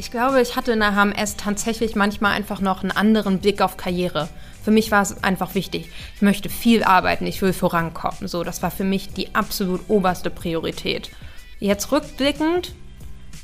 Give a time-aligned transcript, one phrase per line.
[0.00, 3.76] Ich glaube, ich hatte in der HMS tatsächlich manchmal einfach noch einen anderen Blick auf
[3.76, 4.30] Karriere.
[4.64, 5.90] Für mich war es einfach wichtig.
[6.14, 8.26] Ich möchte viel arbeiten, ich will vorankommen.
[8.26, 11.10] So, das war für mich die absolut oberste Priorität.
[11.58, 12.72] Jetzt rückblickend,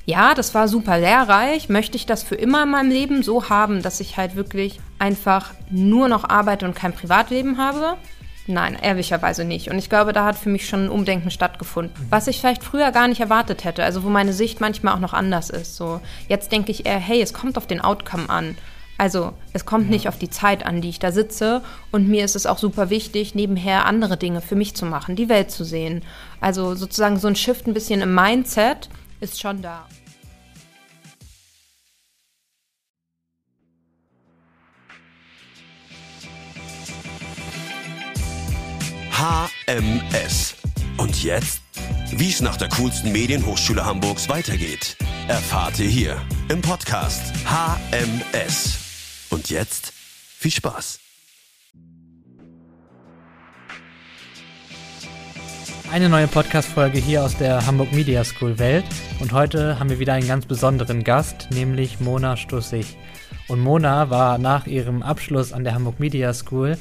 [0.06, 1.68] ja, das war super lehrreich.
[1.68, 5.52] Möchte ich das für immer in meinem Leben so haben, dass ich halt wirklich einfach
[5.68, 7.98] nur noch arbeite und kein Privatleben habe?
[8.46, 9.70] Nein, ehrlicherweise nicht.
[9.70, 11.94] Und ich glaube, da hat für mich schon ein Umdenken stattgefunden.
[12.10, 15.14] Was ich vielleicht früher gar nicht erwartet hätte, also wo meine Sicht manchmal auch noch
[15.14, 15.76] anders ist.
[15.76, 18.56] So, jetzt denke ich eher, hey, es kommt auf den Outcome an.
[18.98, 19.90] Also es kommt ja.
[19.90, 21.62] nicht auf die Zeit an, die ich da sitze.
[21.90, 25.28] Und mir ist es auch super wichtig, nebenher andere Dinge für mich zu machen, die
[25.28, 26.02] Welt zu sehen.
[26.40, 28.88] Also sozusagen so ein Shift ein bisschen im Mindset
[29.20, 29.86] ist schon da.
[39.18, 40.56] HMS.
[40.98, 41.62] Und jetzt?
[42.10, 48.76] Wie es nach der coolsten Medienhochschule Hamburgs weitergeht, erfahrt ihr hier im Podcast HMS.
[49.30, 51.00] Und jetzt viel Spaß.
[55.90, 58.84] Eine neue Podcast-Folge hier aus der Hamburg Media School Welt.
[59.20, 62.98] Und heute haben wir wieder einen ganz besonderen Gast, nämlich Mona Stussig.
[63.48, 66.76] Und Mona war nach ihrem Abschluss an der Hamburg Media School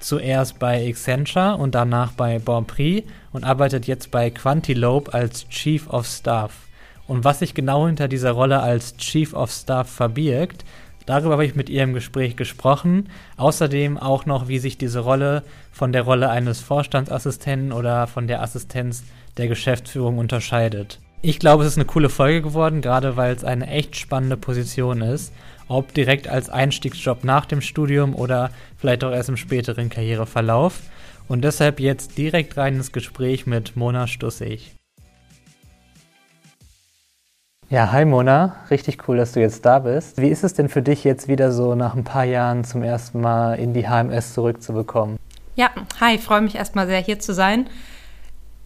[0.00, 6.06] zuerst bei Accenture und danach bei Bonprix und arbeitet jetzt bei Quantilope als Chief of
[6.06, 6.52] Staff.
[7.06, 10.64] Und was sich genau hinter dieser Rolle als Chief of Staff verbirgt,
[11.06, 13.08] darüber habe ich mit ihr im Gespräch gesprochen.
[13.36, 18.42] Außerdem auch noch, wie sich diese Rolle von der Rolle eines Vorstandsassistenten oder von der
[18.42, 19.04] Assistenz
[19.38, 21.00] der Geschäftsführung unterscheidet.
[21.22, 25.00] Ich glaube, es ist eine coole Folge geworden, gerade weil es eine echt spannende Position
[25.00, 25.32] ist
[25.68, 30.80] ob direkt als Einstiegsjob nach dem Studium oder vielleicht auch erst im späteren Karriereverlauf.
[31.28, 34.74] Und deshalb jetzt direkt rein ins Gespräch mit Mona Stussig.
[37.70, 40.16] Ja, hi Mona, richtig cool, dass du jetzt da bist.
[40.16, 43.20] Wie ist es denn für dich jetzt wieder so nach ein paar Jahren zum ersten
[43.20, 45.18] Mal in die HMS zurückzubekommen?
[45.54, 47.68] Ja, hi, freue mich erstmal sehr hier zu sein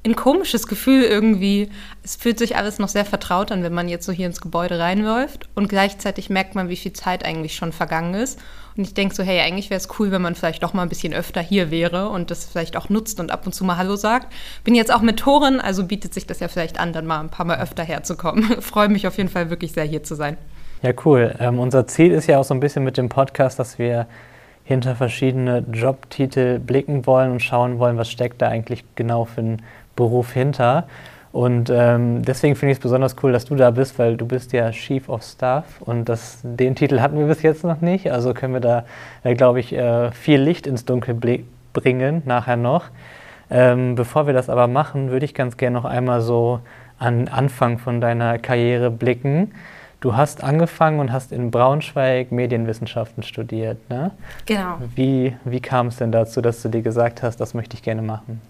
[0.05, 1.71] ein komisches Gefühl irgendwie.
[2.03, 4.79] Es fühlt sich alles noch sehr vertraut an, wenn man jetzt so hier ins Gebäude
[4.79, 5.49] reinläuft.
[5.55, 8.41] Und gleichzeitig merkt man, wie viel Zeit eigentlich schon vergangen ist.
[8.77, 10.89] Und ich denke so, hey, eigentlich wäre es cool, wenn man vielleicht doch mal ein
[10.89, 13.97] bisschen öfter hier wäre und das vielleicht auch nutzt und ab und zu mal Hallo
[13.97, 14.33] sagt.
[14.65, 17.29] Bin jetzt auch mit Toren, also bietet sich das ja vielleicht an, dann mal ein
[17.29, 18.45] paar Mal öfter herzukommen.
[18.61, 20.37] Freue mich auf jeden Fall wirklich sehr, hier zu sein.
[20.83, 21.35] Ja, cool.
[21.39, 24.07] Ähm, unser Ziel ist ja auch so ein bisschen mit dem Podcast, dass wir
[24.65, 29.63] hinter verschiedene Jobtitel blicken wollen und schauen wollen, was steckt da eigentlich genau für ein
[29.97, 30.87] Beruf hinter.
[31.33, 34.53] Und ähm, deswegen finde ich es besonders cool, dass du da bist, weil du bist
[34.53, 38.13] ja Chief of Staff und das, den Titel hatten wir bis jetzt noch nicht.
[38.13, 38.85] Also können wir da,
[39.25, 41.43] äh, glaube ich, äh, viel Licht ins Dunkel
[41.73, 42.85] bringen, nachher noch.
[43.51, 46.61] Ähm, bevor wir das aber machen, würde ich ganz gerne noch einmal so
[46.99, 49.53] an Anfang von deiner Karriere blicken.
[50.01, 54.11] Du hast angefangen und hast in Braunschweig Medienwissenschaften studiert, ne?
[54.47, 54.79] Genau.
[54.95, 58.03] Wie, wie kam es denn dazu, dass du dir gesagt hast, das möchte ich gerne
[58.03, 58.41] machen?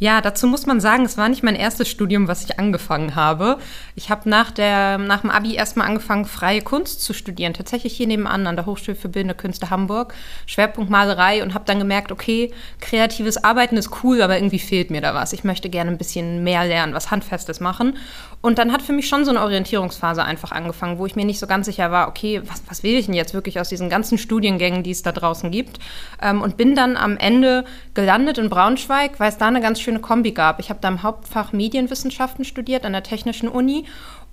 [0.00, 3.58] Ja, dazu muss man sagen, es war nicht mein erstes Studium, was ich angefangen habe.
[3.94, 7.52] Ich habe nach, nach dem Abi erstmal angefangen, freie Kunst zu studieren.
[7.52, 10.14] Tatsächlich hier nebenan an der Hochschule für Bildende Künste Hamburg.
[10.46, 12.50] Schwerpunkt Malerei und habe dann gemerkt, okay,
[12.80, 15.34] kreatives Arbeiten ist cool, aber irgendwie fehlt mir da was.
[15.34, 17.98] Ich möchte gerne ein bisschen mehr lernen, was Handfestes machen.
[18.42, 21.38] Und dann hat für mich schon so eine Orientierungsphase einfach angefangen, wo ich mir nicht
[21.38, 24.16] so ganz sicher war, okay, was, was will ich denn jetzt wirklich aus diesen ganzen
[24.16, 25.78] Studiengängen, die es da draußen gibt?
[26.22, 30.00] Ähm, und bin dann am Ende gelandet in Braunschweig, weil es da eine ganz schöne
[30.00, 30.58] Kombi gab.
[30.58, 33.84] Ich habe da im Hauptfach Medienwissenschaften studiert an der Technischen Uni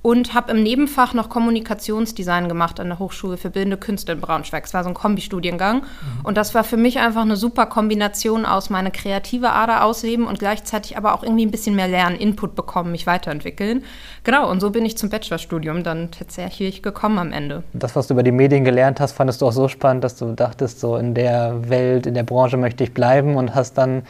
[0.07, 4.63] und habe im Nebenfach noch Kommunikationsdesign gemacht an der Hochschule für Bildende Künste in Braunschweig.
[4.63, 6.23] Es war so ein Kombistudiengang mhm.
[6.23, 10.39] und das war für mich einfach eine super Kombination aus meine kreative Ader ausleben und
[10.39, 13.83] gleichzeitig aber auch irgendwie ein bisschen mehr lernen, Input bekommen, mich weiterentwickeln.
[14.23, 17.63] Genau, und so bin ich zum Bachelorstudium dann tatsächlich gekommen am Ende.
[17.73, 20.31] Das, was du über die Medien gelernt hast, fandest du auch so spannend, dass du
[20.31, 24.03] dachtest, so in der Welt, in der Branche möchte ich bleiben und hast dann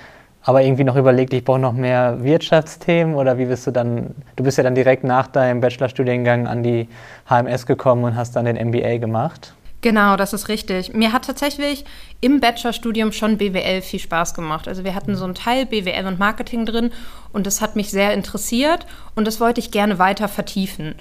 [0.47, 4.45] aber irgendwie noch überlegt, ich brauche noch mehr Wirtschaftsthemen oder wie bist du dann, du
[4.45, 6.87] bist ja dann direkt nach deinem Bachelorstudiengang an die
[7.29, 9.53] HMS gekommen und hast dann den MBA gemacht.
[9.81, 10.93] Genau, das ist richtig.
[10.93, 11.83] Mir hat tatsächlich
[12.21, 14.69] im Bachelorstudium schon BWL viel Spaß gemacht.
[14.69, 16.91] Also wir hatten so einen Teil BWL und Marketing drin
[17.33, 18.85] und das hat mich sehr interessiert
[19.15, 20.95] und das wollte ich gerne weiter vertiefen.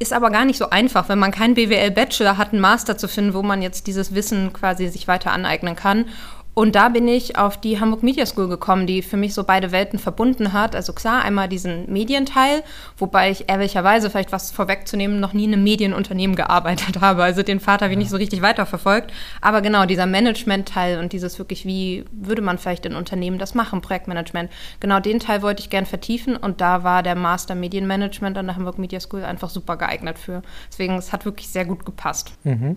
[0.00, 3.34] Ist aber gar nicht so einfach, wenn man keinen BWL-Bachelor hat, einen Master zu finden,
[3.34, 6.06] wo man jetzt dieses Wissen quasi sich weiter aneignen kann.
[6.54, 9.70] Und da bin ich auf die Hamburg Media School gekommen, die für mich so beide
[9.72, 10.74] Welten verbunden hat.
[10.74, 12.62] Also klar, einmal diesen Medienteil,
[12.98, 17.22] wobei ich ehrlicherweise, vielleicht was vorwegzunehmen, noch nie in einem Medienunternehmen gearbeitet habe.
[17.22, 19.12] Also den Vater habe ich nicht so richtig weiterverfolgt.
[19.40, 23.80] Aber genau, dieser Management-Teil und dieses wirklich, wie würde man vielleicht in Unternehmen das machen,
[23.80, 24.50] Projektmanagement.
[24.80, 28.56] Genau den Teil wollte ich gern vertiefen und da war der Master Medienmanagement an der
[28.56, 30.42] Hamburg Media School einfach super geeignet für.
[30.70, 32.32] Deswegen, es hat wirklich sehr gut gepasst.
[32.42, 32.76] Mhm.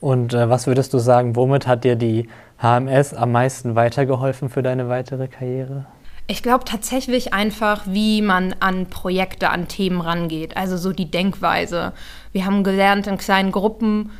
[0.00, 2.28] Und äh, was würdest du sagen, womit hat dir die
[2.64, 5.84] HMS am meisten weitergeholfen für deine weitere Karriere?
[6.26, 10.56] Ich glaube tatsächlich einfach, wie man an Projekte, an Themen rangeht.
[10.56, 11.92] Also so die Denkweise.
[12.32, 14.10] Wir haben gelernt, in kleinen Gruppen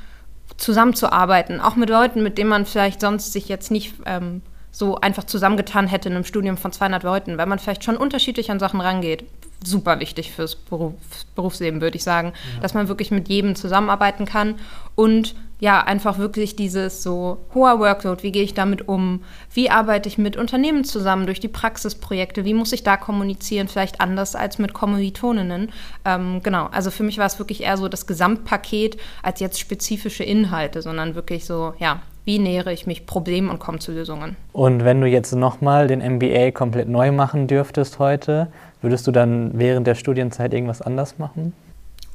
[0.59, 5.25] zusammenzuarbeiten, auch mit Leuten, mit denen man vielleicht sonst sich jetzt nicht ähm, so einfach
[5.25, 8.83] zusammengetan hätte in einem Studium von 200 Leuten, weil man vielleicht schon unterschiedlich an Sachen
[8.83, 9.25] rangeht
[9.67, 10.95] super wichtig fürs Beruf,
[11.35, 12.61] Berufsleben, würde ich sagen, ja.
[12.61, 14.57] dass man wirklich mit jedem zusammenarbeiten kann
[14.95, 15.35] und
[15.65, 20.19] ja, einfach wirklich dieses so hoher Workload, wie gehe ich damit um, wie arbeite ich
[20.19, 24.75] mit Unternehmen zusammen durch die Praxisprojekte, wie muss ich da kommunizieren, vielleicht anders als mit
[24.75, 25.73] Kommilitoninnen.
[26.05, 30.23] Ähm, genau, also für mich war es wirklich eher so das Gesamtpaket als jetzt spezifische
[30.23, 34.37] Inhalte, sondern wirklich so, ja, wie nähere ich mich Problemen und komme zu Lösungen.
[34.53, 38.49] Und wenn du jetzt nochmal den MBA komplett neu machen dürftest heute,
[38.85, 41.55] Würdest du dann während der Studienzeit irgendwas anders machen?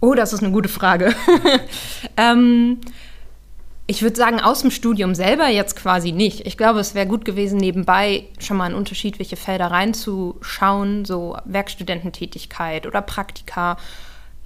[0.01, 1.15] Oh, das ist eine gute Frage.
[2.15, 2.77] ähm,
[3.89, 6.45] ich würde sagen, aus dem Studium selber jetzt quasi nicht.
[6.45, 12.85] Ich glaube, es wäre gut gewesen, nebenbei schon mal in unterschiedliche Felder reinzuschauen, so Werkstudententätigkeit
[12.85, 13.77] oder Praktika.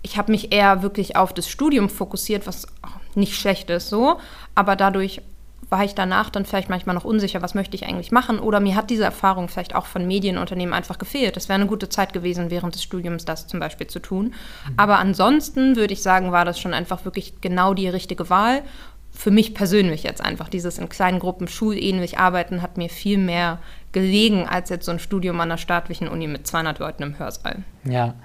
[0.01, 2.68] Ich habe mich eher wirklich auf das Studium fokussiert, was
[3.16, 4.18] nicht schlecht ist so,
[4.56, 5.22] aber dadurch
[5.69, 8.75] war ich danach dann vielleicht manchmal noch unsicher, was möchte ich eigentlich machen oder mir
[8.75, 11.36] hat diese Erfahrung vielleicht auch von Medienunternehmen einfach gefehlt.
[11.36, 14.25] Es wäre eine gute Zeit gewesen, während des Studiums das zum Beispiel zu tun.
[14.25, 14.74] Mhm.
[14.78, 18.62] Aber ansonsten würde ich sagen, war das schon einfach wirklich genau die richtige Wahl.
[19.13, 23.60] Für mich persönlich jetzt einfach dieses in kleinen Gruppen schulähnlich arbeiten hat mir viel mehr
[23.92, 27.57] gelegen als jetzt so ein Studium an einer staatlichen Uni mit 200 Leuten im Hörsaal.
[27.86, 28.15] Ja,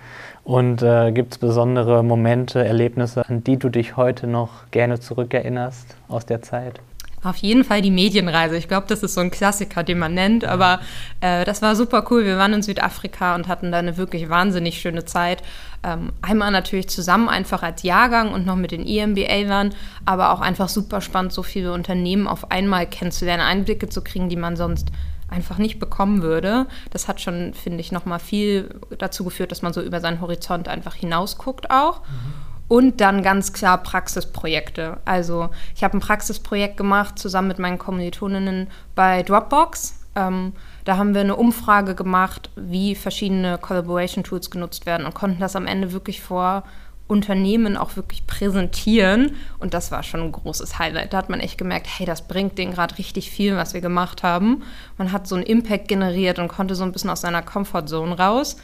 [0.44, 5.94] und äh, gibt es besondere Momente, Erlebnisse, an die du dich heute noch gerne zurückerinnerst
[6.08, 6.80] aus der Zeit?
[7.22, 8.56] Auf jeden Fall die Medienreise.
[8.56, 10.44] Ich glaube, das ist so ein Klassiker, den man nennt.
[10.44, 10.80] Aber
[11.20, 12.24] äh, das war super cool.
[12.24, 15.42] Wir waren in Südafrika und hatten da eine wirklich wahnsinnig schöne Zeit.
[15.82, 19.74] Ähm, einmal natürlich zusammen einfach als Jahrgang und noch mit den EMBA-Lern,
[20.04, 24.36] aber auch einfach super spannend, so viele Unternehmen auf einmal kennenzulernen, Einblicke zu kriegen, die
[24.36, 24.88] man sonst
[25.28, 26.66] einfach nicht bekommen würde.
[26.90, 30.68] Das hat schon, finde ich, nochmal viel dazu geführt, dass man so über seinen Horizont
[30.68, 32.00] einfach hinausguckt auch.
[32.00, 32.47] Mhm.
[32.68, 34.98] Und dann ganz klar Praxisprojekte.
[35.06, 39.98] Also ich habe ein Praxisprojekt gemacht zusammen mit meinen Kommilitoninnen bei Dropbox.
[40.14, 40.52] Ähm,
[40.84, 45.56] da haben wir eine Umfrage gemacht, wie verschiedene Collaboration Tools genutzt werden und konnten das
[45.56, 46.64] am Ende wirklich vor
[47.08, 49.36] Unternehmen auch wirklich präsentieren.
[49.58, 51.14] Und das war schon ein großes Highlight.
[51.14, 54.22] Da hat man echt gemerkt, hey, das bringt denen gerade richtig viel, was wir gemacht
[54.22, 54.62] haben.
[54.98, 58.56] Man hat so einen Impact generiert und konnte so ein bisschen aus seiner Comfortzone raus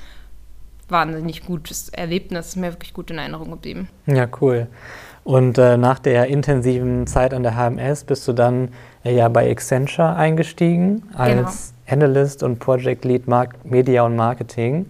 [0.91, 3.89] wahnsinnig gutes Erlebnis, mir wirklich gut in Erinnerung geblieben.
[4.07, 4.69] Ja, cool.
[5.25, 8.69] Und äh, nach der intensiven Zeit an der HMS bist du dann
[9.05, 12.05] äh, ja bei Accenture eingestiegen als genau.
[12.05, 14.87] Analyst und Project Lead Mark Media und Marketing.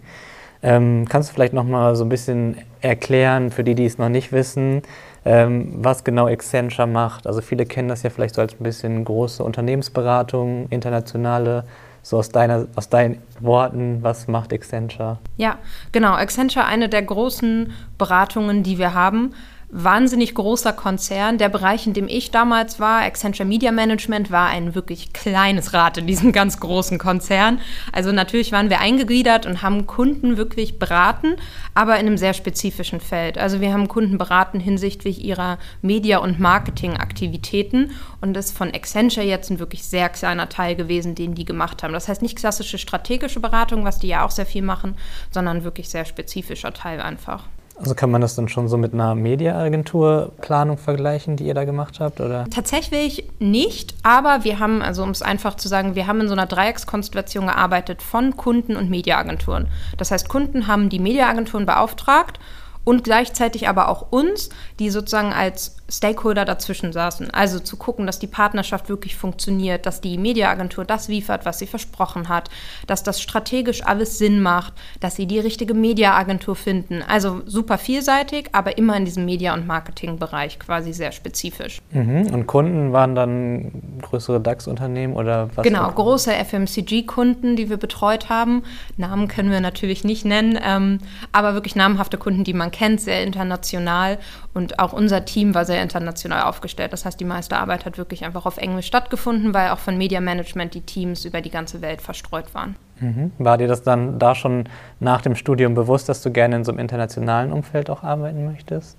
[0.62, 4.08] Ähm, kannst du vielleicht noch mal so ein bisschen erklären, für die, die es noch
[4.08, 4.82] nicht wissen,
[5.24, 7.26] ähm, was genau Accenture macht?
[7.26, 11.64] Also viele kennen das ja vielleicht so als ein bisschen große Unternehmensberatung, internationale
[12.04, 15.18] so aus, deiner, aus deinen Worten, was macht Accenture?
[15.38, 15.58] Ja,
[15.90, 16.12] genau.
[16.12, 19.34] Accenture, eine der großen Beratungen, die wir haben
[19.76, 21.36] wahnsinnig großer Konzern.
[21.36, 25.98] Der Bereich, in dem ich damals war, Accenture Media Management, war ein wirklich kleines Rad
[25.98, 27.60] in diesem ganz großen Konzern.
[27.92, 31.36] Also natürlich waren wir eingegliedert und haben Kunden wirklich beraten,
[31.74, 33.36] aber in einem sehr spezifischen Feld.
[33.36, 37.90] Also wir haben Kunden beraten hinsichtlich ihrer Media- und Marketingaktivitäten
[38.20, 41.82] und das ist von Accenture jetzt ein wirklich sehr kleiner Teil gewesen, den die gemacht
[41.82, 41.92] haben.
[41.92, 44.94] Das heißt nicht klassische strategische Beratung, was die ja auch sehr viel machen,
[45.32, 47.48] sondern wirklich sehr spezifischer Teil einfach.
[47.76, 51.98] Also kann man das dann schon so mit einer Mediaagenturplanung vergleichen, die ihr da gemacht
[52.00, 52.44] habt, oder?
[52.50, 56.34] Tatsächlich nicht, aber wir haben, also um es einfach zu sagen, wir haben in so
[56.34, 59.68] einer Dreieckskonstellation gearbeitet von Kunden und Mediaagenturen.
[59.98, 62.38] Das heißt, Kunden haben die Mediaagenturen beauftragt
[62.84, 67.30] und gleichzeitig aber auch uns, die sozusagen als Stakeholder dazwischen saßen.
[67.30, 71.66] Also zu gucken, dass die Partnerschaft wirklich funktioniert, dass die Mediaagentur das liefert, was sie
[71.66, 72.48] versprochen hat,
[72.86, 77.02] dass das strategisch alles Sinn macht, dass sie die richtige Mediaagentur finden.
[77.06, 81.80] Also super vielseitig, aber immer in diesem Media- und Marketingbereich quasi sehr spezifisch.
[81.90, 82.28] Mhm.
[82.32, 85.64] Und Kunden waren dann größere DAX-Unternehmen oder was?
[85.64, 85.94] Genau, auch?
[85.94, 88.62] große FMCG-Kunden, die wir betreut haben.
[88.96, 90.98] Namen können wir natürlich nicht nennen, ähm,
[91.32, 94.18] aber wirklich namhafte Kunden, die man kennt, sehr international
[94.54, 96.92] und auch unser Team war sehr international aufgestellt.
[96.92, 100.20] Das heißt, die meiste Arbeit hat wirklich einfach auf Englisch stattgefunden, weil auch von Media
[100.20, 102.76] Management die Teams über die ganze Welt verstreut waren.
[103.00, 103.32] Mhm.
[103.38, 104.68] War dir das dann da schon
[105.00, 108.96] nach dem Studium bewusst, dass du gerne in so einem internationalen Umfeld auch arbeiten möchtest?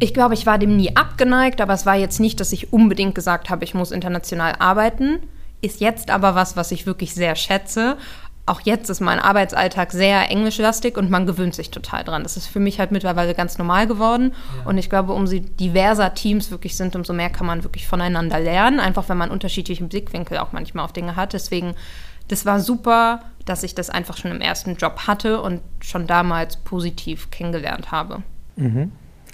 [0.00, 3.14] Ich glaube, ich war dem nie abgeneigt, aber es war jetzt nicht, dass ich unbedingt
[3.14, 5.18] gesagt habe, ich muss international arbeiten.
[5.60, 7.96] Ist jetzt aber was, was ich wirklich sehr schätze.
[8.48, 12.22] Auch jetzt ist mein Arbeitsalltag sehr englischlastig und man gewöhnt sich total dran.
[12.22, 14.32] Das ist für mich halt mittlerweile ganz normal geworden.
[14.56, 14.70] Ja.
[14.70, 18.80] Und ich glaube, umso diverser Teams wirklich sind, umso mehr kann man wirklich voneinander lernen.
[18.80, 21.34] Einfach, wenn man unterschiedliche Blickwinkel auch manchmal auf Dinge hat.
[21.34, 21.74] Deswegen,
[22.28, 26.56] das war super, dass ich das einfach schon im ersten Job hatte und schon damals
[26.56, 28.22] positiv kennengelernt habe.
[28.56, 28.92] Mhm.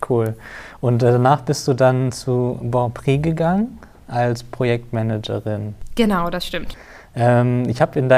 [0.08, 0.36] Cool.
[0.80, 3.78] Und danach bist du dann zu Bonprix gegangen
[4.08, 5.74] als Projektmanagerin.
[5.94, 6.76] Genau, das stimmt.
[7.16, 8.10] Ähm, ich habe in,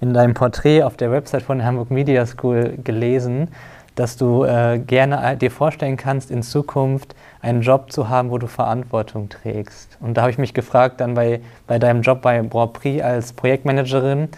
[0.00, 3.48] in deinem Porträt auf der Website von Hamburg Media School gelesen,
[3.94, 8.46] dass du äh, gerne dir vorstellen kannst, in Zukunft einen Job zu haben, wo du
[8.46, 9.98] Verantwortung trägst.
[10.00, 14.28] Und da habe ich mich gefragt, dann bei, bei deinem Job bei Bonprix als Projektmanagerin,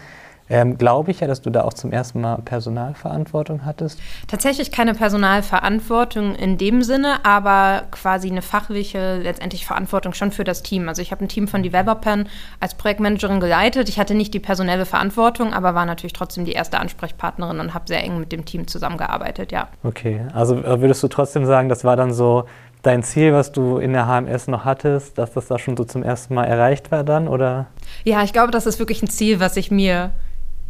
[0.51, 3.99] ähm, glaube ich ja, dass du da auch zum ersten Mal Personalverantwortung hattest.
[4.27, 10.61] Tatsächlich keine Personalverantwortung in dem Sinne, aber quasi eine fachliche, letztendlich Verantwortung schon für das
[10.61, 10.89] Team.
[10.89, 12.27] Also ich habe ein Team von Developern
[12.59, 13.87] als Projektmanagerin geleitet.
[13.87, 17.85] Ich hatte nicht die personelle Verantwortung, aber war natürlich trotzdem die erste Ansprechpartnerin und habe
[17.87, 19.69] sehr eng mit dem Team zusammengearbeitet, ja.
[19.83, 22.43] Okay, also äh, würdest du trotzdem sagen, das war dann so
[22.81, 26.03] dein Ziel, was du in der HMS noch hattest, dass das da schon so zum
[26.03, 27.67] ersten Mal erreicht war dann, oder?
[28.03, 30.11] Ja, ich glaube, das ist wirklich ein Ziel, was ich mir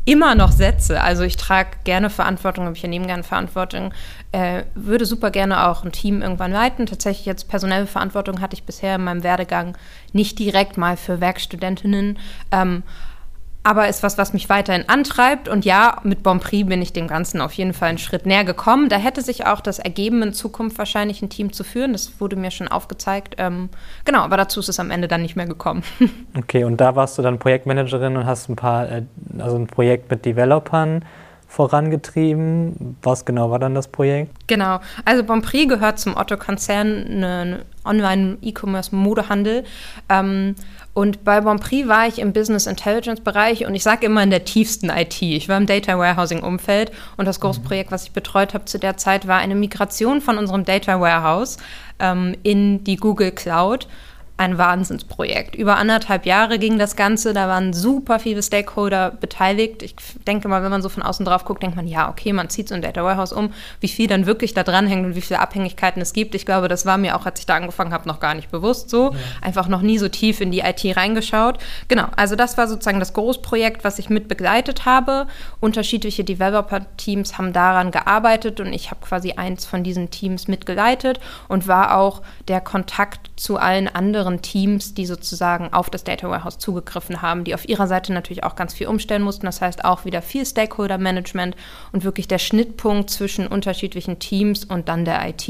[0.05, 1.01] immer noch setze.
[1.01, 3.93] Also ich trage gerne Verantwortung, ich nehme gerne Verantwortung,
[4.31, 6.85] äh, würde super gerne auch ein Team irgendwann leiten.
[6.85, 9.77] Tatsächlich jetzt personelle Verantwortung hatte ich bisher in meinem Werdegang
[10.13, 12.17] nicht direkt mal für Werkstudentinnen.
[12.51, 12.83] Ähm,
[13.63, 15.47] aber ist was, was mich weiterhin antreibt.
[15.47, 18.89] Und ja, mit Bonprix bin ich dem Ganzen auf jeden Fall einen Schritt näher gekommen.
[18.89, 21.93] Da hätte sich auch das ergeben, in Zukunft wahrscheinlich ein Team zu führen.
[21.93, 23.35] Das wurde mir schon aufgezeigt.
[23.37, 23.69] Ähm,
[24.03, 25.83] genau, aber dazu ist es am Ende dann nicht mehr gekommen.
[26.37, 29.03] Okay, und da warst du dann Projektmanagerin und hast ein paar, äh,
[29.37, 31.03] also ein Projekt mit Developern
[31.51, 32.95] vorangetrieben.
[33.01, 34.31] Was genau war dann das Projekt?
[34.47, 39.65] Genau, also Bonprix gehört zum Otto-Konzern, ein Online-E-Commerce-Modehandel.
[40.07, 40.55] Ähm,
[40.93, 44.45] und bei Bonprix war ich im Business Intelligence Bereich und ich sage immer in der
[44.45, 45.21] tiefsten IT.
[45.21, 47.65] Ich war im Data Warehousing Umfeld und das große mhm.
[47.65, 51.57] Projekt, was ich betreut habe zu der Zeit, war eine Migration von unserem Data Warehouse
[51.99, 53.89] ähm, in die Google Cloud
[54.41, 55.53] ein Wahnsinnsprojekt.
[55.53, 59.83] Über anderthalb Jahre ging das Ganze, da waren super viele Stakeholder beteiligt.
[59.83, 59.95] Ich
[60.25, 62.67] denke mal, wenn man so von außen drauf guckt, denkt man, ja, okay, man zieht
[62.67, 65.39] so ein Data Warehouse um, wie viel dann wirklich da dran hängt und wie viele
[65.39, 66.33] Abhängigkeiten es gibt.
[66.33, 68.89] Ich glaube, das war mir auch, als ich da angefangen habe, noch gar nicht bewusst
[68.89, 69.11] so.
[69.11, 69.17] Ja.
[69.41, 71.59] Einfach noch nie so tief in die IT reingeschaut.
[71.87, 75.27] Genau, also das war sozusagen das Großprojekt, was ich mit begleitet habe.
[75.59, 81.67] Unterschiedliche Developer-Teams haben daran gearbeitet und ich habe quasi eins von diesen Teams mitgeleitet und
[81.67, 86.57] war auch der Kontakt zu allen anderen anderen Teams, die sozusagen auf das Data Warehouse
[86.57, 89.45] zugegriffen haben, die auf ihrer Seite natürlich auch ganz viel umstellen mussten.
[89.45, 91.55] Das heißt auch wieder viel Stakeholder Management
[91.91, 95.47] und wirklich der Schnittpunkt zwischen unterschiedlichen Teams und dann der IT.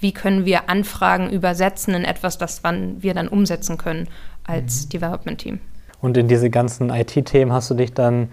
[0.00, 4.08] Wie können wir Anfragen übersetzen in etwas, das wir dann umsetzen können
[4.44, 4.88] als mhm.
[4.90, 5.60] Development Team?
[6.00, 8.28] Und in diese ganzen IT-Themen hast du dich dann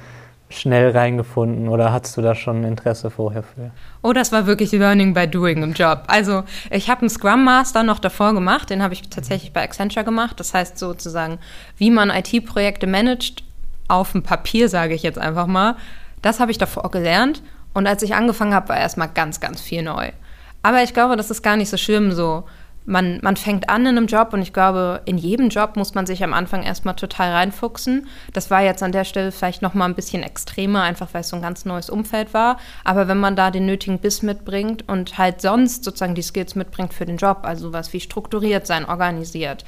[0.49, 3.71] schnell reingefunden oder hattest du da schon Interesse vorher für?
[4.01, 6.03] Oh, das war wirklich Learning by Doing im Job.
[6.07, 10.03] Also ich habe einen Scrum Master noch davor gemacht, den habe ich tatsächlich bei Accenture
[10.03, 10.39] gemacht.
[10.39, 11.37] Das heißt sozusagen,
[11.77, 13.43] wie man IT-Projekte managt,
[13.87, 15.75] auf dem Papier sage ich jetzt einfach mal.
[16.21, 19.83] Das habe ich davor gelernt und als ich angefangen habe, war erstmal ganz, ganz viel
[19.83, 20.11] neu.
[20.63, 22.43] Aber ich glaube, das ist gar nicht so schlimm so
[22.89, 26.07] man, man fängt an in einem Job und ich glaube, in jedem Job muss man
[26.07, 28.07] sich am Anfang erstmal total reinfuchsen.
[28.33, 31.35] Das war jetzt an der Stelle vielleicht nochmal ein bisschen extremer, einfach weil es so
[31.35, 32.57] ein ganz neues Umfeld war.
[32.83, 36.93] Aber wenn man da den nötigen Biss mitbringt und halt sonst sozusagen die Skills mitbringt
[36.93, 39.65] für den Job, also sowas wie strukturiert sein, organisiert,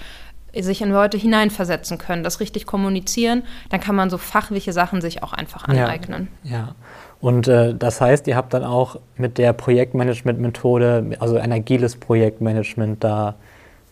[0.60, 5.22] sich in Leute hineinversetzen können, das richtig kommunizieren, dann kann man so fachliche Sachen sich
[5.22, 6.28] auch einfach aneignen.
[6.44, 6.51] Ja.
[6.51, 6.75] ja.
[7.22, 13.04] Und äh, das heißt, ihr habt dann auch mit der Projektmanagement-Methode, also ein agiles Projektmanagement
[13.04, 13.36] da,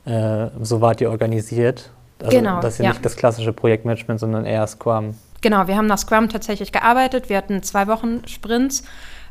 [0.05, 1.91] äh, so wart ihr organisiert.
[2.19, 2.59] Also genau.
[2.59, 5.15] Das ist ja, ja nicht das klassische Projektmanagement, sondern eher Scrum.
[5.41, 7.29] Genau, wir haben nach Scrum tatsächlich gearbeitet.
[7.29, 8.83] Wir hatten zwei Wochen Sprints.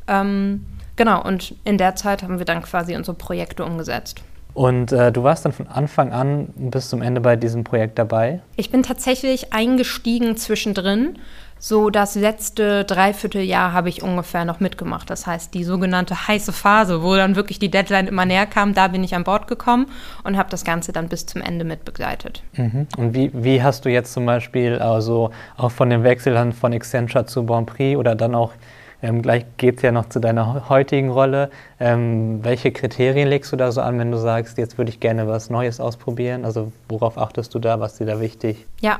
[0.06, 0.64] Ähm,
[0.96, 4.22] genau, und in der Zeit haben wir dann quasi unsere Projekte umgesetzt.
[4.54, 8.40] Und äh, du warst dann von Anfang an bis zum Ende bei diesem Projekt dabei?
[8.56, 11.18] Ich bin tatsächlich eingestiegen zwischendrin.
[11.58, 15.10] So das letzte Dreivierteljahr habe ich ungefähr noch mitgemacht.
[15.10, 18.88] Das heißt, die sogenannte heiße Phase, wo dann wirklich die Deadline immer näher kam, da
[18.88, 19.86] bin ich an Bord gekommen
[20.24, 22.42] und habe das Ganze dann bis zum Ende mitbegleitet.
[22.56, 22.86] Mhm.
[22.96, 26.72] Und wie, wie hast du jetzt zum Beispiel also auch von dem Wechsel dann von
[26.72, 28.52] Accenture zu Bonprix oder dann auch
[29.00, 31.50] Ähm, gleich geht es ja noch zu deiner heutigen Rolle.
[31.78, 35.28] Ähm, welche Kriterien legst du da so an, wenn du sagst, jetzt würde ich gerne
[35.28, 36.44] was Neues ausprobieren?
[36.44, 37.78] Also worauf achtest du da?
[37.78, 38.66] Was ist dir da wichtig?
[38.80, 38.98] Ja,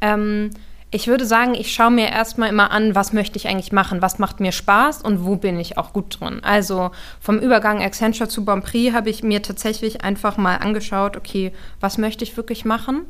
[0.00, 0.50] ähm,
[0.94, 4.18] ich würde sagen, ich schaue mir erstmal immer an, was möchte ich eigentlich machen, was
[4.18, 6.40] macht mir Spaß und wo bin ich auch gut drin.
[6.44, 11.96] Also vom Übergang Accenture zu Bonprix habe ich mir tatsächlich einfach mal angeschaut, okay, was
[11.96, 13.06] möchte ich wirklich machen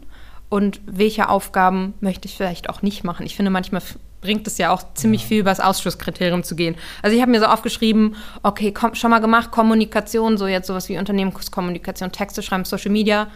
[0.49, 3.27] und welche Aufgaben möchte ich vielleicht auch nicht machen.
[3.27, 3.83] Ich finde, manchmal
[4.21, 6.77] bringt es ja auch ziemlich viel über das Ausschlusskriterium zu gehen.
[7.03, 10.89] Also ich habe mir so aufgeschrieben, okay, komm, schon mal gemacht, Kommunikation, so jetzt sowas
[10.89, 13.27] wie Unternehmenskommunikation, Texte schreiben, Social Media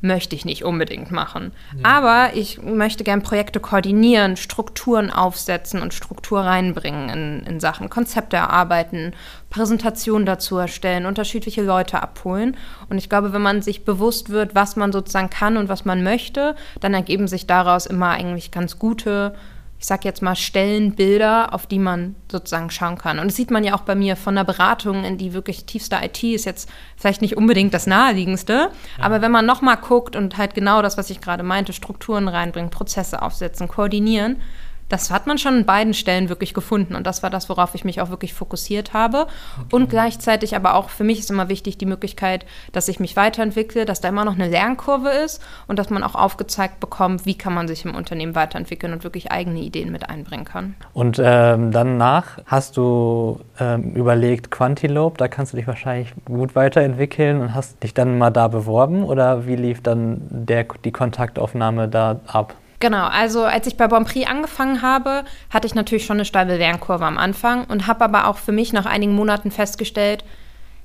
[0.00, 1.52] möchte ich nicht unbedingt machen.
[1.76, 1.88] Ja.
[1.98, 8.36] Aber ich möchte gern Projekte koordinieren, Strukturen aufsetzen und Struktur reinbringen in, in Sachen Konzepte
[8.36, 9.14] erarbeiten,
[9.48, 12.56] Präsentationen dazu erstellen, unterschiedliche Leute abholen.
[12.88, 16.02] Und ich glaube, wenn man sich bewusst wird, was man sozusagen kann und was man
[16.02, 19.34] möchte, dann ergeben sich daraus immer eigentlich ganz gute
[19.78, 23.18] ich sag jetzt mal, Stellenbilder, auf die man sozusagen schauen kann.
[23.18, 25.96] Und das sieht man ja auch bei mir von der Beratung in die wirklich tiefste
[26.02, 28.70] IT ist jetzt vielleicht nicht unbedingt das naheliegendste, ja.
[29.04, 32.70] aber wenn man nochmal guckt und halt genau das, was ich gerade meinte, Strukturen reinbringen,
[32.70, 34.40] Prozesse aufsetzen, koordinieren,
[34.88, 36.94] das hat man schon in beiden Stellen wirklich gefunden.
[36.94, 39.26] Und das war das, worauf ich mich auch wirklich fokussiert habe.
[39.56, 39.66] Okay.
[39.72, 43.84] Und gleichzeitig aber auch, für mich ist immer wichtig die Möglichkeit, dass ich mich weiterentwickle,
[43.84, 47.54] dass da immer noch eine Lernkurve ist und dass man auch aufgezeigt bekommt, wie kann
[47.54, 50.76] man sich im Unternehmen weiterentwickeln und wirklich eigene Ideen mit einbringen kann.
[50.92, 57.40] Und ähm, danach hast du ähm, überlegt, Quantilope, da kannst du dich wahrscheinlich gut weiterentwickeln
[57.40, 62.20] und hast dich dann mal da beworben oder wie lief dann der, die Kontaktaufnahme da
[62.26, 62.54] ab?
[62.78, 67.06] Genau, also als ich bei Bonprix angefangen habe, hatte ich natürlich schon eine steile Lernkurve
[67.06, 70.24] am Anfang und habe aber auch für mich nach einigen Monaten festgestellt,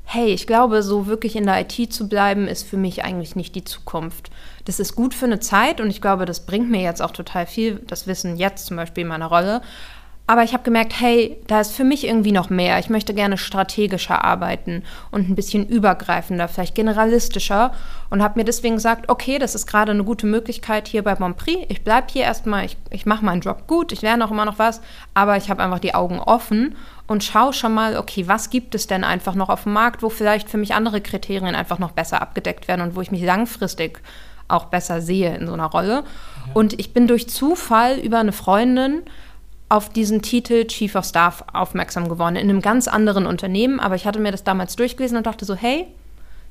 [0.06, 3.56] hey, ich glaube, so wirklich in der IT zu bleiben, ist für mich eigentlich nicht
[3.56, 4.30] die Zukunft.
[4.66, 7.46] Das ist gut für eine Zeit und ich glaube, das bringt mir jetzt auch total
[7.46, 9.62] viel, das Wissen jetzt zum Beispiel in meiner Rolle.
[10.28, 12.80] Aber ich habe gemerkt, hey, da ist für mich irgendwie noch mehr.
[12.80, 17.74] Ich möchte gerne strategischer arbeiten und ein bisschen übergreifender, vielleicht generalistischer.
[18.10, 21.66] Und habe mir deswegen gesagt, okay, das ist gerade eine gute Möglichkeit hier bei Bonprix.
[21.68, 24.60] Ich bleibe hier erstmal, ich, ich mache meinen Job gut, ich lerne auch immer noch
[24.60, 24.82] was,
[25.14, 26.76] aber ich habe einfach die Augen offen
[27.08, 30.10] und schaue schon mal, okay, was gibt es denn einfach noch auf dem Markt, wo
[30.10, 34.02] vielleicht für mich andere Kriterien einfach noch besser abgedeckt werden und wo ich mich langfristig
[34.48, 36.04] auch besser sehe in so einer Rolle.
[36.48, 36.54] Ja.
[36.54, 39.04] Und ich bin durch Zufall über eine Freundin
[39.72, 43.80] auf diesen Titel Chief of Staff aufmerksam geworden, in einem ganz anderen Unternehmen.
[43.80, 45.88] Aber ich hatte mir das damals durchgelesen und dachte so, hey,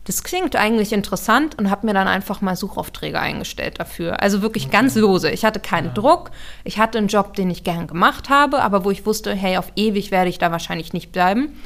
[0.05, 4.23] das klingt eigentlich interessant und habe mir dann einfach mal Suchaufträge eingestellt dafür.
[4.23, 4.73] Also wirklich okay.
[4.73, 5.31] ganz lose.
[5.31, 5.93] Ich hatte keinen ja.
[5.93, 6.31] Druck.
[6.65, 9.71] Ich hatte einen Job, den ich gern gemacht habe, aber wo ich wusste, hey, auf
[9.77, 11.61] ewig werde ich da wahrscheinlich nicht bleiben.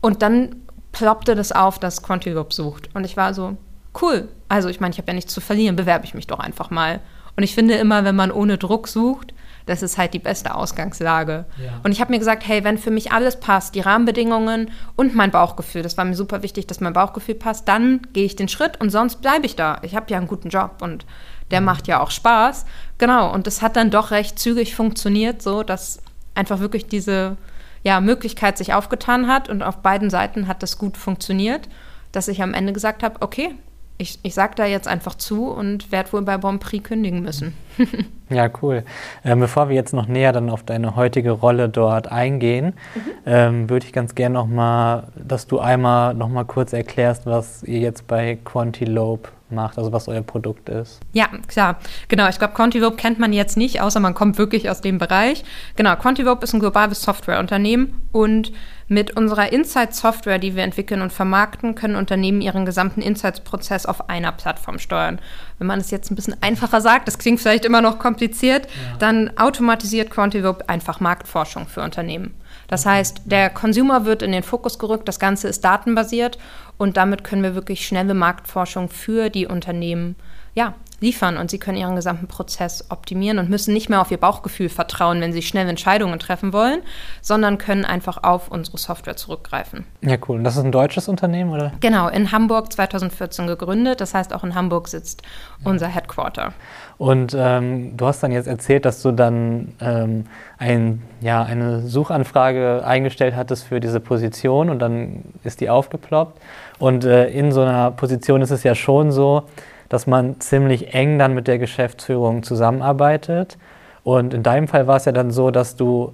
[0.00, 0.56] Und dann
[0.90, 2.90] ploppte das auf, dass Quantilope sucht.
[2.94, 3.56] Und ich war so,
[4.02, 4.28] cool.
[4.48, 6.98] Also ich meine, ich habe ja nichts zu verlieren, bewerbe ich mich doch einfach mal.
[7.36, 9.32] Und ich finde immer, wenn man ohne Druck sucht,
[9.66, 11.44] das ist halt die beste Ausgangslage.
[11.62, 11.80] Ja.
[11.82, 15.30] Und ich habe mir gesagt, hey, wenn für mich alles passt, die Rahmenbedingungen und mein
[15.30, 18.80] Bauchgefühl, das war mir super wichtig, dass mein Bauchgefühl passt, dann gehe ich den Schritt
[18.80, 19.78] und sonst bleibe ich da.
[19.82, 21.06] Ich habe ja einen guten Job und
[21.50, 21.66] der mhm.
[21.66, 22.64] macht ja auch Spaß.
[22.98, 26.00] Genau, und das hat dann doch recht zügig funktioniert, so dass
[26.34, 27.36] einfach wirklich diese
[27.82, 31.68] ja, Möglichkeit sich aufgetan hat und auf beiden Seiten hat das gut funktioniert,
[32.12, 33.54] dass ich am Ende gesagt habe, okay,
[34.02, 37.54] ich, ich sage da jetzt einfach zu und werde wohl bei Bonprix kündigen müssen.
[38.28, 38.84] ja, cool.
[39.24, 43.00] Ähm, bevor wir jetzt noch näher dann auf deine heutige Rolle dort eingehen, mhm.
[43.24, 48.06] ähm, würde ich ganz gerne nochmal, dass du einmal nochmal kurz erklärst, was ihr jetzt
[48.08, 51.00] bei Quantilope macht, also was euer Produkt ist.
[51.12, 51.78] Ja, klar.
[52.08, 55.44] Genau, ich glaube, Quantilope kennt man jetzt nicht, außer man kommt wirklich aus dem Bereich.
[55.76, 58.52] Genau, Quantilope ist ein globales Softwareunternehmen und
[58.88, 64.32] mit unserer Insights-Software, die wir entwickeln und vermarkten, können Unternehmen ihren gesamten Insights-Prozess auf einer
[64.32, 65.18] Plattform steuern.
[65.58, 68.98] Wenn man es jetzt ein bisschen einfacher sagt, das klingt vielleicht immer noch kompliziert, ja.
[68.98, 72.34] dann automatisiert Quantilope einfach Marktforschung für Unternehmen.
[72.68, 76.38] Das heißt, der Consumer wird in den Fokus gerückt, das Ganze ist datenbasiert
[76.78, 80.16] und damit können wir wirklich schnelle Marktforschung für die Unternehmen
[80.54, 84.18] ja, liefern und sie können ihren gesamten Prozess optimieren und müssen nicht mehr auf ihr
[84.18, 86.82] Bauchgefühl vertrauen, wenn sie schnell Entscheidungen treffen wollen,
[87.22, 89.86] sondern können einfach auf unsere Software zurückgreifen.
[90.02, 90.36] Ja, cool.
[90.36, 91.72] Und das ist ein deutsches Unternehmen, oder?
[91.80, 94.00] Genau, in Hamburg 2014 gegründet.
[94.00, 95.70] Das heißt, auch in Hamburg sitzt ja.
[95.70, 96.52] unser Headquarter.
[96.98, 100.24] Und ähm, du hast dann jetzt erzählt, dass du dann ähm,
[100.58, 106.40] ein, ja, eine Suchanfrage eingestellt hattest für diese Position und dann ist die aufgeploppt.
[106.78, 109.44] Und äh, in so einer Position ist es ja schon so,
[109.88, 113.58] dass man ziemlich eng dann mit der Geschäftsführung zusammenarbeitet.
[114.04, 116.12] Und in deinem Fall war es ja dann so, dass du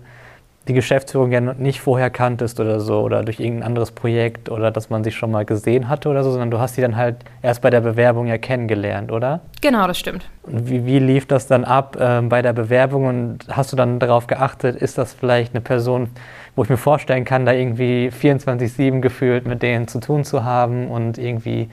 [0.69, 4.91] die Geschäftsführung ja nicht vorher kanntest oder so oder durch irgendein anderes Projekt oder dass
[4.91, 7.63] man sich schon mal gesehen hatte oder so, sondern du hast sie dann halt erst
[7.63, 9.41] bei der Bewerbung ja kennengelernt, oder?
[9.61, 10.29] Genau, das stimmt.
[10.43, 13.99] Und wie, wie lief das dann ab äh, bei der Bewerbung und hast du dann
[13.99, 16.11] darauf geachtet, ist das vielleicht eine Person,
[16.55, 20.89] wo ich mir vorstellen kann, da irgendwie 24-7 gefühlt mit denen zu tun zu haben
[20.89, 21.69] und irgendwie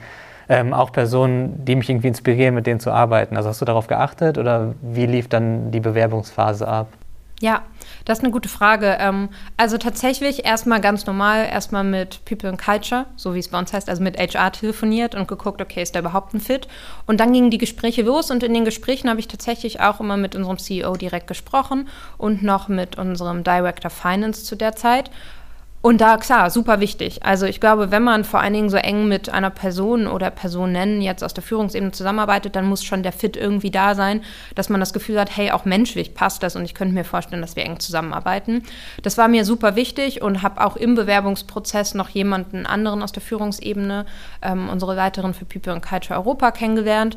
[0.48, 3.36] ähm, auch Personen, die mich irgendwie inspirieren, mit denen zu arbeiten.
[3.36, 6.88] Also hast du darauf geachtet oder wie lief dann die Bewerbungsphase ab?
[7.40, 7.64] Ja,
[8.06, 8.96] das ist eine gute Frage.
[8.98, 13.58] Ähm, also tatsächlich erstmal ganz normal, erstmal mit People and Culture, so wie es bei
[13.58, 16.66] uns heißt, also mit HR telefoniert und geguckt, okay, ist da überhaupt ein Fit?
[17.06, 20.16] Und dann gingen die Gespräche los und in den Gesprächen habe ich tatsächlich auch immer
[20.16, 25.10] mit unserem CEO direkt gesprochen und noch mit unserem Director Finance zu der Zeit.
[25.86, 27.22] Und da, klar, super wichtig.
[27.22, 31.00] Also ich glaube, wenn man vor allen Dingen so eng mit einer Person oder Personen
[31.00, 34.22] jetzt aus der Führungsebene zusammenarbeitet, dann muss schon der Fit irgendwie da sein,
[34.56, 37.40] dass man das Gefühl hat, hey, auch menschlich passt das und ich könnte mir vorstellen,
[37.40, 38.64] dass wir eng zusammenarbeiten.
[39.04, 43.22] Das war mir super wichtig und habe auch im Bewerbungsprozess noch jemanden anderen aus der
[43.22, 44.06] Führungsebene,
[44.42, 47.16] ähm, unsere Leiterin für People and Culture Europa kennengelernt